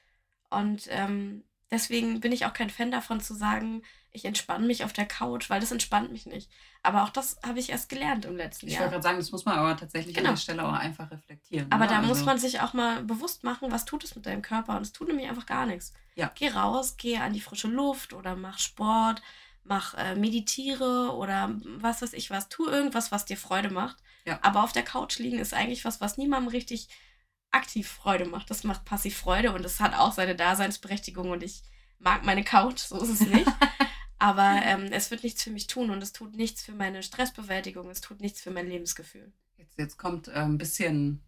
Und 0.51 0.88
ähm, 0.89 1.43
deswegen 1.71 2.19
bin 2.19 2.32
ich 2.32 2.45
auch 2.45 2.53
kein 2.53 2.69
Fan 2.69 2.91
davon 2.91 3.19
zu 3.19 3.34
sagen, 3.34 3.84
ich 4.12 4.25
entspanne 4.25 4.65
mich 4.65 4.84
auf 4.84 4.93
der 4.93 5.05
Couch, 5.05 5.49
weil 5.49 5.60
das 5.60 5.71
entspannt 5.71 6.12
mich 6.12 6.25
nicht. 6.25 6.49
Aber 6.82 7.03
auch 7.03 7.10
das 7.10 7.38
habe 7.45 7.60
ich 7.60 7.69
erst 7.69 7.89
gelernt 7.89 8.25
im 8.25 8.38
letzten 8.38 8.67
ich 8.67 8.73
Jahr. 8.73 8.82
Ich 8.82 8.86
wollte 8.86 8.93
gerade 8.93 9.03
sagen, 9.03 9.17
das 9.17 9.32
muss 9.32 9.45
man 9.45 9.58
aber 9.60 9.77
tatsächlich 9.77 10.15
genau. 10.15 10.29
an 10.29 10.36
der 10.36 10.41
Stelle 10.41 10.67
auch 10.67 10.73
einfach 10.73 11.12
reflektieren. 11.12 11.71
Aber 11.71 11.86
ne? 11.86 11.91
da 11.91 11.97
also 11.97 12.10
muss 12.10 12.25
man 12.25 12.39
sich 12.39 12.62
auch 12.62 12.73
mal 12.73 13.03
bewusst 13.03 13.43
machen, 13.43 13.71
was 13.71 13.86
tut 13.86 14.03
es 14.03 14.15
mit 14.15 14.25
deinem 14.25 14.41
Körper. 14.41 14.75
Und 14.75 14.82
es 14.82 14.93
tut 14.93 15.08
nämlich 15.08 15.29
einfach 15.29 15.45
gar 15.45 15.65
nichts. 15.65 15.93
Ja. 16.15 16.32
Geh 16.34 16.49
raus, 16.49 16.95
geh 16.97 17.17
an 17.17 17.34
die 17.34 17.41
frische 17.41 17.67
Luft 17.67 18.13
oder 18.13 18.36
mach 18.36 18.58
Sport, 18.58 19.21
mach 19.63 19.93
äh, 19.93 20.15
meditiere 20.15 21.13
oder 21.13 21.55
was 21.77 22.01
weiß 22.01 22.13
ich 22.13 22.32
was. 22.32 22.49
Tu 22.49 22.67
irgendwas, 22.67 23.12
was 23.12 23.25
dir 23.25 23.38
Freude 23.38 23.69
macht. 23.69 23.97
Ja. 24.25 24.39
Aber 24.41 24.63
auf 24.63 24.71
der 24.71 24.84
Couch 24.84 25.19
liegen 25.19 25.38
ist 25.38 25.53
eigentlich 25.53 25.86
was, 25.86 26.01
was 26.01 26.17
niemandem 26.17 26.49
richtig 26.49 26.89
aktiv 27.51 27.88
Freude 27.88 28.25
macht. 28.25 28.49
Das 28.49 28.63
macht 28.63 28.85
passiv 28.85 29.17
Freude 29.17 29.53
und 29.53 29.65
es 29.65 29.79
hat 29.79 29.93
auch 29.95 30.13
seine 30.13 30.35
Daseinsberechtigung 30.35 31.29
und 31.29 31.43
ich 31.43 31.63
mag 31.99 32.23
meine 32.25 32.43
Couch, 32.43 32.79
so 32.79 33.01
ist 33.01 33.09
es 33.09 33.19
nicht. 33.21 33.47
Aber 34.19 34.59
ähm, 34.63 34.89
es 34.91 35.12
wird 35.12 35.23
nichts 35.23 35.43
für 35.43 35.49
mich 35.49 35.67
tun 35.67 35.89
und 35.91 36.03
es 36.03 36.12
tut 36.12 36.35
nichts 36.35 36.62
für 36.62 36.73
meine 36.73 37.03
Stressbewältigung, 37.03 37.89
es 37.89 38.01
tut 38.01 38.19
nichts 38.19 38.41
für 38.41 38.51
mein 38.51 38.67
Lebensgefühl. 38.67 39.31
Jetzt, 39.57 39.77
jetzt 39.77 39.97
kommt 39.97 40.27
äh, 40.27 40.31
ein 40.33 40.57
bisschen, 40.57 41.23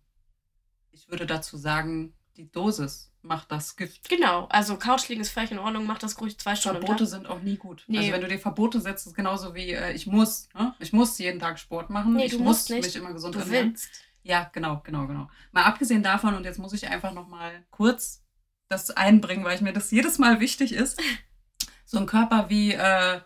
ich 0.92 1.10
würde 1.10 1.26
dazu 1.26 1.56
sagen, 1.58 2.14
die 2.36 2.52
Dosis 2.52 3.12
macht 3.22 3.52
das 3.52 3.76
Gift. 3.76 4.10
Genau, 4.10 4.46
also 4.48 4.78
Couch 4.78 5.08
liegen 5.08 5.22
ist 5.22 5.32
völlig 5.32 5.52
in 5.52 5.60
Ordnung, 5.60 5.86
mach 5.86 6.00
das 6.00 6.20
ruhig 6.20 6.38
zwei 6.38 6.56
Stunden. 6.56 6.80
Verbote 6.82 7.06
sind 7.06 7.28
auch 7.28 7.42
nie 7.42 7.56
gut. 7.58 7.84
Nee. 7.88 8.00
Also 8.00 8.12
wenn 8.12 8.22
du 8.22 8.28
dir 8.28 8.40
Verbote 8.40 8.82
setzt, 8.82 9.08
ist 9.08 9.14
genauso 9.16 9.54
wie 9.56 9.72
äh, 9.72 9.94
ich 9.94 10.08
muss. 10.08 10.50
Ne? 10.54 10.74
Ich 10.80 10.92
muss 10.92 11.18
jeden 11.18 11.40
Tag 11.40 11.60
Sport 11.60 11.90
machen. 11.90 12.14
Nee, 12.14 12.26
ich 12.26 12.32
du 12.32 12.40
muss 12.40 12.48
musst 12.48 12.70
nicht. 12.72 12.84
mich 12.86 12.96
immer 12.96 13.14
gesund 13.14 13.36
Du 13.36 13.40
ernähren. 13.40 13.70
willst. 13.72 13.90
Ja, 14.24 14.50
genau, 14.54 14.82
genau, 14.84 15.08
genau. 15.08 15.30
Mal 15.52 15.64
abgesehen 15.64 16.04
davon, 16.04 16.36
und 16.36 16.44
jetzt 16.44 16.60
muss 16.60 16.74
ich 16.74 16.88
einfach 16.88 17.14
noch 17.14 17.28
mal 17.28 17.52
kurz 17.72 18.24
das 18.70 18.92
einbringen, 18.92 19.44
weil 19.44 19.56
ich 19.56 19.62
mir 19.62 19.74
das 19.74 19.92
jedes 19.92 20.18
Mal 20.20 20.40
wichtig 20.40 20.74
ist. 20.74 21.02
So 21.86 21.98
ein 22.00 22.06
Körper 22.06 22.50
wie 22.50 22.72
äh, 22.72 23.20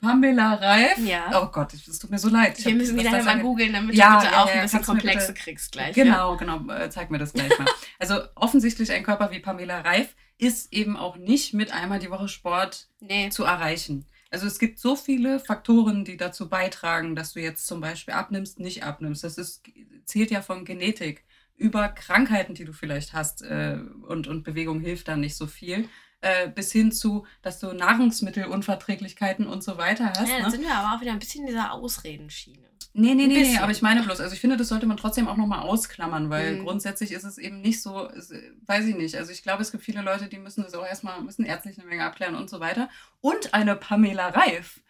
Pamela 0.00 0.54
Reif. 0.54 0.98
Ja. 0.98 1.40
Oh 1.42 1.46
Gott, 1.52 1.72
es 1.74 1.98
tut 2.00 2.10
mir 2.10 2.18
so 2.18 2.28
leid. 2.28 2.58
Ich 2.58 2.64
Wir 2.66 2.74
müssen 2.74 2.98
wieder 2.98 3.22
mal 3.22 3.40
googeln, 3.40 3.72
damit 3.72 3.94
Ja, 3.94 4.16
du 4.16 4.20
bitte 4.22 4.32
ja, 4.32 4.42
auch 4.42 4.48
ein 4.50 4.62
bisschen 4.62 4.82
Komplexe 4.82 5.28
bitte- 5.28 5.40
kriegst 5.44 5.70
gleich. 5.72 5.94
Genau, 5.94 6.36
genau. 6.36 6.68
Äh, 6.72 6.90
zeig 6.90 7.10
mir 7.10 7.18
das 7.18 7.32
gleich 7.32 7.56
mal. 7.56 7.68
also 8.00 8.20
offensichtlich 8.34 8.90
ein 8.90 9.04
Körper 9.04 9.30
wie 9.30 9.38
Pamela 9.38 9.80
Reif 9.82 10.16
ist 10.38 10.72
eben 10.72 10.96
auch 10.96 11.16
nicht 11.16 11.54
mit 11.54 11.72
einmal 11.72 12.00
die 12.00 12.10
Woche 12.10 12.26
Sport 12.26 12.88
Nee. 13.00 13.30
zu 13.30 13.44
erreichen. 13.44 14.04
Also 14.34 14.48
es 14.48 14.58
gibt 14.58 14.80
so 14.80 14.96
viele 14.96 15.38
Faktoren, 15.38 16.04
die 16.04 16.16
dazu 16.16 16.48
beitragen, 16.48 17.14
dass 17.14 17.34
du 17.34 17.40
jetzt 17.40 17.68
zum 17.68 17.80
Beispiel 17.80 18.14
abnimmst, 18.14 18.58
nicht 18.58 18.82
abnimmst. 18.82 19.22
Das 19.22 19.38
ist, 19.38 19.62
zählt 20.06 20.32
ja 20.32 20.42
von 20.42 20.64
Genetik 20.64 21.24
über 21.54 21.86
Krankheiten, 21.86 22.54
die 22.54 22.64
du 22.64 22.72
vielleicht 22.72 23.12
hast 23.12 23.42
äh, 23.42 23.78
und, 24.08 24.26
und 24.26 24.42
Bewegung 24.42 24.80
hilft 24.80 25.06
dann 25.06 25.20
nicht 25.20 25.36
so 25.36 25.46
viel, 25.46 25.88
äh, 26.20 26.48
bis 26.48 26.72
hin 26.72 26.90
zu, 26.90 27.26
dass 27.42 27.60
du 27.60 27.72
Nahrungsmittelunverträglichkeiten 27.74 29.46
und 29.46 29.62
so 29.62 29.78
weiter 29.78 30.12
hast. 30.16 30.28
Ja, 30.28 30.38
ne? 30.38 30.42
dann 30.42 30.50
sind 30.50 30.62
wir 30.62 30.74
aber 30.74 30.96
auch 30.96 31.00
wieder 31.00 31.12
ein 31.12 31.20
bisschen 31.20 31.42
in 31.42 31.46
dieser 31.46 31.70
Ausredenschiene. 31.70 32.73
Nee, 32.96 33.14
nee, 33.14 33.26
nee, 33.26 33.42
nee, 33.42 33.58
aber 33.58 33.72
ich 33.72 33.82
meine 33.82 34.02
bloß, 34.04 34.20
also 34.20 34.32
ich 34.34 34.40
finde, 34.40 34.56
das 34.56 34.68
sollte 34.68 34.86
man 34.86 34.96
trotzdem 34.96 35.26
auch 35.26 35.36
nochmal 35.36 35.58
ausklammern, 35.60 36.30
weil 36.30 36.54
Mhm. 36.54 36.60
grundsätzlich 36.60 37.10
ist 37.10 37.24
es 37.24 37.38
eben 37.38 37.60
nicht 37.60 37.82
so, 37.82 38.08
äh, 38.08 38.52
weiß 38.66 38.84
ich 38.86 38.94
nicht, 38.94 39.16
also 39.16 39.32
ich 39.32 39.42
glaube, 39.42 39.62
es 39.62 39.72
gibt 39.72 39.82
viele 39.82 40.00
Leute, 40.00 40.28
die 40.28 40.38
müssen 40.38 40.62
das 40.62 40.74
auch 40.74 40.86
erstmal, 40.86 41.20
müssen 41.20 41.44
ärztlich 41.44 41.76
eine 41.78 41.88
Menge 41.88 42.04
abklären 42.04 42.36
und 42.36 42.48
so 42.48 42.60
weiter. 42.60 42.88
Und 43.20 43.52
eine 43.52 43.74
Pamela 43.74 44.28
Reif, 44.28 44.80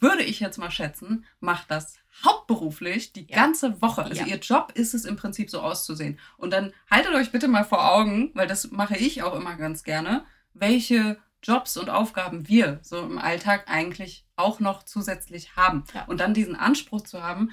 würde 0.00 0.24
ich 0.24 0.40
jetzt 0.40 0.58
mal 0.58 0.72
schätzen, 0.72 1.24
macht 1.38 1.70
das 1.70 1.94
hauptberuflich 2.24 3.12
die 3.12 3.26
Ja. 3.30 3.36
ganze 3.36 3.80
Woche. 3.80 4.02
Also 4.02 4.22
Ja. 4.22 4.26
ihr 4.26 4.38
Job 4.38 4.72
ist 4.74 4.92
es 4.92 5.04
im 5.04 5.14
Prinzip 5.16 5.48
so 5.48 5.60
auszusehen. 5.60 6.18
Und 6.36 6.52
dann 6.52 6.72
haltet 6.90 7.14
euch 7.14 7.30
bitte 7.30 7.46
mal 7.46 7.64
vor 7.64 7.88
Augen, 7.92 8.32
weil 8.34 8.48
das 8.48 8.70
mache 8.72 8.96
ich 8.96 9.22
auch 9.22 9.34
immer 9.36 9.54
ganz 9.54 9.84
gerne, 9.84 10.24
welche 10.54 11.18
Jobs 11.42 11.76
und 11.76 11.88
Aufgaben 11.88 12.48
wir 12.48 12.80
so 12.82 13.00
im 13.00 13.18
Alltag 13.18 13.64
eigentlich 13.68 14.23
auch 14.36 14.60
noch 14.60 14.82
zusätzlich 14.82 15.56
haben. 15.56 15.84
Ja. 15.94 16.04
Und 16.04 16.20
dann 16.20 16.34
diesen 16.34 16.56
Anspruch 16.56 17.02
zu 17.02 17.22
haben, 17.22 17.50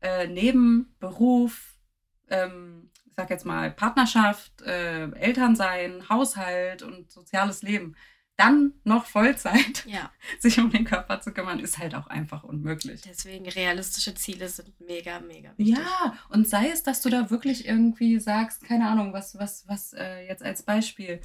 äh, 0.00 0.26
neben 0.26 0.94
Beruf, 0.98 1.78
ähm, 2.28 2.90
ich 3.06 3.14
sag 3.14 3.30
jetzt 3.30 3.46
mal 3.46 3.70
Partnerschaft, 3.70 4.62
äh, 4.62 5.10
Elternsein, 5.12 6.08
Haushalt 6.08 6.82
und 6.82 7.10
soziales 7.10 7.62
Leben, 7.62 7.94
dann 8.36 8.72
noch 8.82 9.06
Vollzeit 9.06 9.84
Ja, 9.86 10.10
sich 10.40 10.58
um 10.58 10.70
den 10.70 10.84
Körper 10.84 11.20
zu 11.20 11.32
kümmern, 11.32 11.60
ist 11.60 11.78
halt 11.78 11.94
auch 11.94 12.08
einfach 12.08 12.42
unmöglich. 12.42 13.02
deswegen 13.02 13.48
realistische 13.48 14.14
Ziele 14.14 14.48
sind 14.48 14.78
mega, 14.80 15.20
mega 15.20 15.52
wichtig. 15.56 15.78
Ja, 15.78 16.14
und 16.30 16.48
sei 16.48 16.68
es, 16.70 16.82
dass 16.82 17.00
du 17.00 17.10
da 17.10 17.30
wirklich 17.30 17.66
irgendwie 17.66 18.18
sagst, 18.18 18.64
keine 18.64 18.88
Ahnung, 18.88 19.12
was, 19.12 19.38
was, 19.38 19.68
was 19.68 19.92
äh, 19.92 20.26
jetzt 20.26 20.42
als 20.42 20.64
Beispiel, 20.64 21.20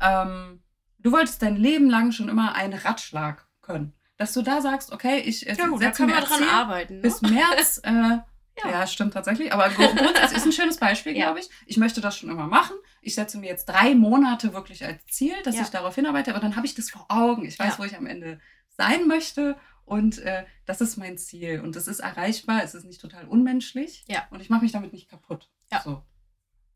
ähm, 0.00 0.62
du 1.00 1.10
wolltest 1.10 1.42
dein 1.42 1.56
Leben 1.56 1.90
lang 1.90 2.12
schon 2.12 2.28
immer 2.28 2.54
einen 2.54 2.78
Ratschlag 2.78 3.46
können. 3.60 3.92
Dass 4.22 4.32
du 4.34 4.42
da 4.42 4.60
sagst, 4.60 4.92
okay, 4.92 5.18
ich 5.18 5.46
äh, 5.48 5.54
Ja, 5.54 5.66
gut, 5.66 5.80
setze 5.80 6.04
können 6.04 6.14
mir 6.14 6.20
dran 6.20 6.44
arbeiten. 6.44 6.96
Ne? 6.96 7.00
bis 7.02 7.20
März, 7.22 7.80
äh, 7.84 8.18
ja. 8.64 8.86
stimmt 8.86 9.14
tatsächlich, 9.14 9.52
aber 9.52 9.66
gru- 9.68 9.94
grundsätzlich 9.96 10.36
ist 10.38 10.46
ein 10.46 10.52
schönes 10.52 10.76
Beispiel, 10.78 11.16
Ja. 11.16 11.26
glaube 11.26 11.40
ich. 11.40 11.50
Ich 11.66 11.76
möchte 11.76 12.00
das 12.00 12.16
schon 12.16 12.30
immer 12.30 12.46
machen. 12.46 12.76
Ich 13.00 13.14
setze 13.16 13.36
mir 13.38 13.48
jetzt 13.48 13.64
drei 13.66 13.94
Monate 13.96 14.52
wirklich 14.54 14.84
als 14.84 15.04
Ziel, 15.06 15.34
dass 15.42 15.56
Ja. 15.56 15.62
ich 15.62 15.68
darauf 15.70 15.94
hinarbeite, 15.96 16.30
aber 16.30 16.38
dann 16.40 16.54
habe 16.54 16.66
ich 16.66 16.74
das 16.76 16.88
vor 16.90 17.06
Augen. 17.08 17.44
Ich 17.44 17.58
weiß, 17.58 17.72
Ja. 17.74 17.78
wo 17.80 17.84
ich 17.84 17.96
am 17.96 18.06
Ende 18.06 18.40
sein 18.68 19.08
möchte 19.08 19.56
und 19.84 20.18
äh, 20.18 20.44
das 20.66 20.80
ist 20.80 20.96
mein 20.96 21.18
Ziel 21.18 21.60
und 21.60 21.74
das 21.74 21.88
ist 21.88 21.98
erreichbar, 21.98 22.62
es 22.62 22.74
ist 22.74 22.84
nicht 22.84 23.00
total 23.00 23.26
unmenschlich 23.26 24.04
Ja. 24.06 24.26
und 24.30 24.40
ich 24.40 24.50
mache 24.50 24.62
mich 24.62 24.70
damit 24.72 24.92
nicht 24.92 25.08
kaputt. 25.10 25.50
Ja. 25.72 25.80
So, 25.82 26.02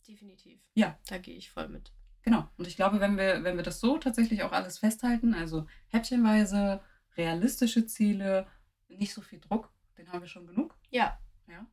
Definitiv. 0.08 0.60
Ja. 0.74 0.98
Da 1.08 1.18
gehe 1.18 1.36
ich 1.36 1.50
voll 1.50 1.68
mit. 1.68 1.92
genau. 2.22 2.48
Und 2.58 2.66
ich 2.66 2.74
glaube, 2.76 2.98
wenn 3.00 3.16
wir, 3.16 3.44
wenn 3.44 3.56
wir 3.56 3.62
das 3.62 3.78
so 3.80 3.98
tatsächlich 3.98 4.42
auch 4.42 4.52
alles 4.52 4.78
festhalten, 4.78 5.32
also 5.34 5.66
häppchenweise, 5.88 6.80
realistische 7.16 7.86
Ziele, 7.86 8.46
nicht 8.88 9.12
so 9.12 9.20
viel 9.20 9.40
Druck, 9.40 9.72
den 9.98 10.10
haben 10.12 10.20
wir 10.20 10.28
schon 10.28 10.46
genug. 10.46 10.76
Ja. 10.90 11.18
Ja. 11.48 11.66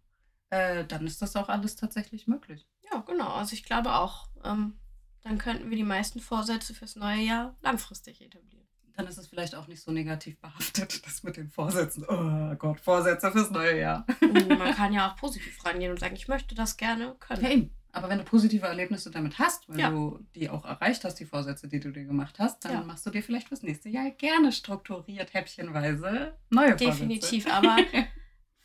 Äh, 0.49 0.85
dann 0.85 1.05
ist 1.05 1.21
das 1.21 1.35
auch 1.35 1.49
alles 1.49 1.75
tatsächlich 1.75 2.27
möglich. 2.27 2.67
Ja, 2.91 2.99
genau. 3.01 3.29
Also 3.29 3.53
ich 3.53 3.63
glaube 3.63 3.93
auch, 3.95 4.27
ähm, 4.43 4.79
dann 5.21 5.37
könnten 5.37 5.69
wir 5.69 5.77
die 5.77 5.83
meisten 5.83 6.19
Vorsätze 6.19 6.73
fürs 6.73 6.95
neue 6.95 7.21
Jahr 7.21 7.55
langfristig 7.61 8.21
etablieren. 8.21 8.67
Dann 8.95 9.07
ist 9.07 9.17
es 9.17 9.27
vielleicht 9.27 9.55
auch 9.55 9.67
nicht 9.67 9.81
so 9.81 9.91
negativ 9.91 10.39
behaftet, 10.39 11.03
das 11.05 11.23
mit 11.23 11.37
den 11.37 11.49
Vorsätzen. 11.49 12.05
Oh 12.07 12.55
Gott, 12.55 12.79
Vorsätze 12.79 13.31
fürs 13.31 13.49
neue 13.49 13.79
Jahr. 13.79 14.05
Und 14.21 14.47
man 14.49 14.71
kann 14.75 14.93
ja 14.93 15.11
auch 15.11 15.15
positiv 15.15 15.63
rangehen 15.65 15.91
und 15.91 15.99
sagen, 15.99 16.15
ich 16.15 16.27
möchte 16.27 16.53
das 16.53 16.77
gerne 16.77 17.15
können. 17.19 17.45
Eben. 17.45 17.75
Aber 17.95 18.09
wenn 18.09 18.17
du 18.17 18.23
positive 18.25 18.65
Erlebnisse 18.65 19.11
damit 19.11 19.37
hast, 19.39 19.69
weil 19.69 19.79
Ja. 19.79 19.89
du 19.91 20.19
die 20.35 20.49
auch 20.49 20.65
erreicht 20.65 21.03
hast, 21.05 21.15
die 21.19 21.25
Vorsätze, 21.25 21.67
die 21.67 21.79
du 21.79 21.91
dir 21.91 22.03
gemacht 22.05 22.39
hast, 22.39 22.65
dann 22.65 22.71
Ja. 22.73 22.81
machst 22.81 23.05
du 23.05 23.11
dir 23.11 23.21
vielleicht 23.23 23.47
fürs 23.47 23.61
nächste 23.61 23.87
Jahr 23.87 24.09
gerne 24.09 24.51
strukturiert, 24.51 25.33
häppchenweise 25.33 26.35
neue 26.49 26.75
Definitiv, 26.75 27.43
Vorsätze. 27.45 27.53
aber 27.69 27.85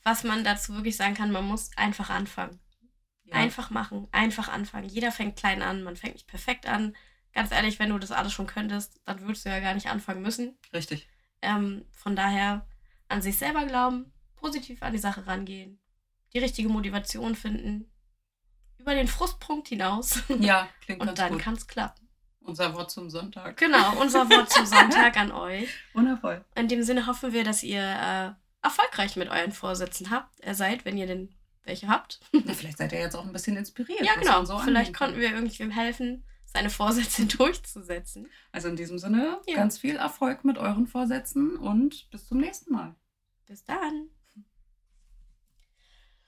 was 0.02 0.24
man 0.24 0.44
dazu 0.44 0.74
wirklich 0.74 0.96
sagen 0.96 1.14
kann, 1.14 1.30
man 1.30 1.44
muss 1.46 1.70
einfach 1.76 2.08
anfangen. 2.10 2.58
ja. 3.24 3.34
Einfach 3.36 3.68
machen, 3.68 4.08
einfach 4.12 4.48
anfangen. 4.48 4.88
Jeder 4.88 5.12
fängt 5.12 5.36
klein 5.36 5.60
an, 5.60 5.82
man 5.84 5.96
fängt 5.96 6.14
nicht 6.14 6.26
perfekt 6.26 6.66
an. 6.66 6.96
Ganz 7.34 7.52
ehrlich, 7.52 7.78
wenn 7.78 7.90
du 7.90 7.98
das 7.98 8.10
alles 8.10 8.32
schon 8.32 8.46
könntest, 8.46 8.98
dann 9.04 9.20
würdest 9.20 9.44
du 9.44 9.50
ja 9.50 9.60
gar 9.60 9.74
nicht 9.74 9.88
anfangen 9.88 10.22
müssen. 10.22 10.56
Richtig. 10.72 11.06
Ähm, 11.42 11.84
von 11.92 12.16
daher 12.16 12.66
an 13.08 13.20
sich 13.20 13.36
selber 13.36 13.66
glauben, 13.66 14.10
positiv 14.36 14.82
an 14.82 14.92
die 14.94 14.98
Sache 14.98 15.26
rangehen, 15.26 15.78
die 16.32 16.38
richtige 16.38 16.70
Motivation 16.70 17.34
finden, 17.34 17.90
über 18.78 18.94
den 18.94 19.08
Frustpunkt 19.08 19.68
hinaus 19.68 20.22
Ja, 20.40 20.68
klingt 20.84 21.00
und 21.00 21.06
ganz 21.08 21.18
dann 21.18 21.38
kann 21.38 21.54
es 21.54 21.66
klappen. 21.66 22.08
Unser 22.40 22.74
Wort 22.74 22.90
zum 22.90 23.10
Sonntag. 23.10 23.58
Genau, 23.58 24.00
unser 24.00 24.28
Wort 24.30 24.50
zum 24.50 24.64
Sonntag 24.64 25.16
an 25.18 25.32
euch. 25.32 25.68
Wundervoll. 25.92 26.44
In 26.54 26.68
dem 26.68 26.82
Sinne 26.82 27.06
hoffen 27.06 27.32
wir, 27.34 27.44
dass 27.44 27.62
ihr 27.62 27.82
äh, 27.82 28.30
erfolgreich 28.64 29.16
mit 29.16 29.28
euren 29.28 29.52
Vorsätzen 29.52 30.10
habt, 30.10 30.34
äh, 30.46 30.54
seid, 30.54 30.84
wenn 30.86 30.96
ihr 30.96 31.06
denn 31.06 31.34
welche 31.64 31.88
habt. 31.88 32.20
Na, 32.32 32.54
vielleicht 32.54 32.78
seid 32.78 32.92
ihr 32.92 33.00
jetzt 33.00 33.14
auch 33.16 33.26
ein 33.26 33.32
bisschen 33.32 33.56
inspiriert. 33.58 34.00
Ja, 34.00 34.14
genau. 34.14 34.44
so 34.46 34.58
Vielleicht 34.60 34.94
konnten 34.96 35.18
wir 35.20 35.30
irgendwem 35.30 35.70
helfen, 35.70 36.24
seine 36.46 36.70
Vorsätze 36.70 37.26
durchzusetzen. 37.36 38.28
Also 38.50 38.68
in 38.68 38.76
diesem 38.76 38.98
Sinne, 38.98 39.38
Ja. 39.46 39.56
ganz 39.56 39.78
viel 39.78 39.96
Erfolg 39.96 40.44
mit 40.44 40.56
euren 40.56 40.86
Vorsätzen 40.86 41.56
und 41.58 42.08
bis 42.10 42.26
zum 42.26 42.38
nächsten 42.38 42.72
Mal. 42.72 42.94
Bis 43.46 43.64
dann. 43.64 44.08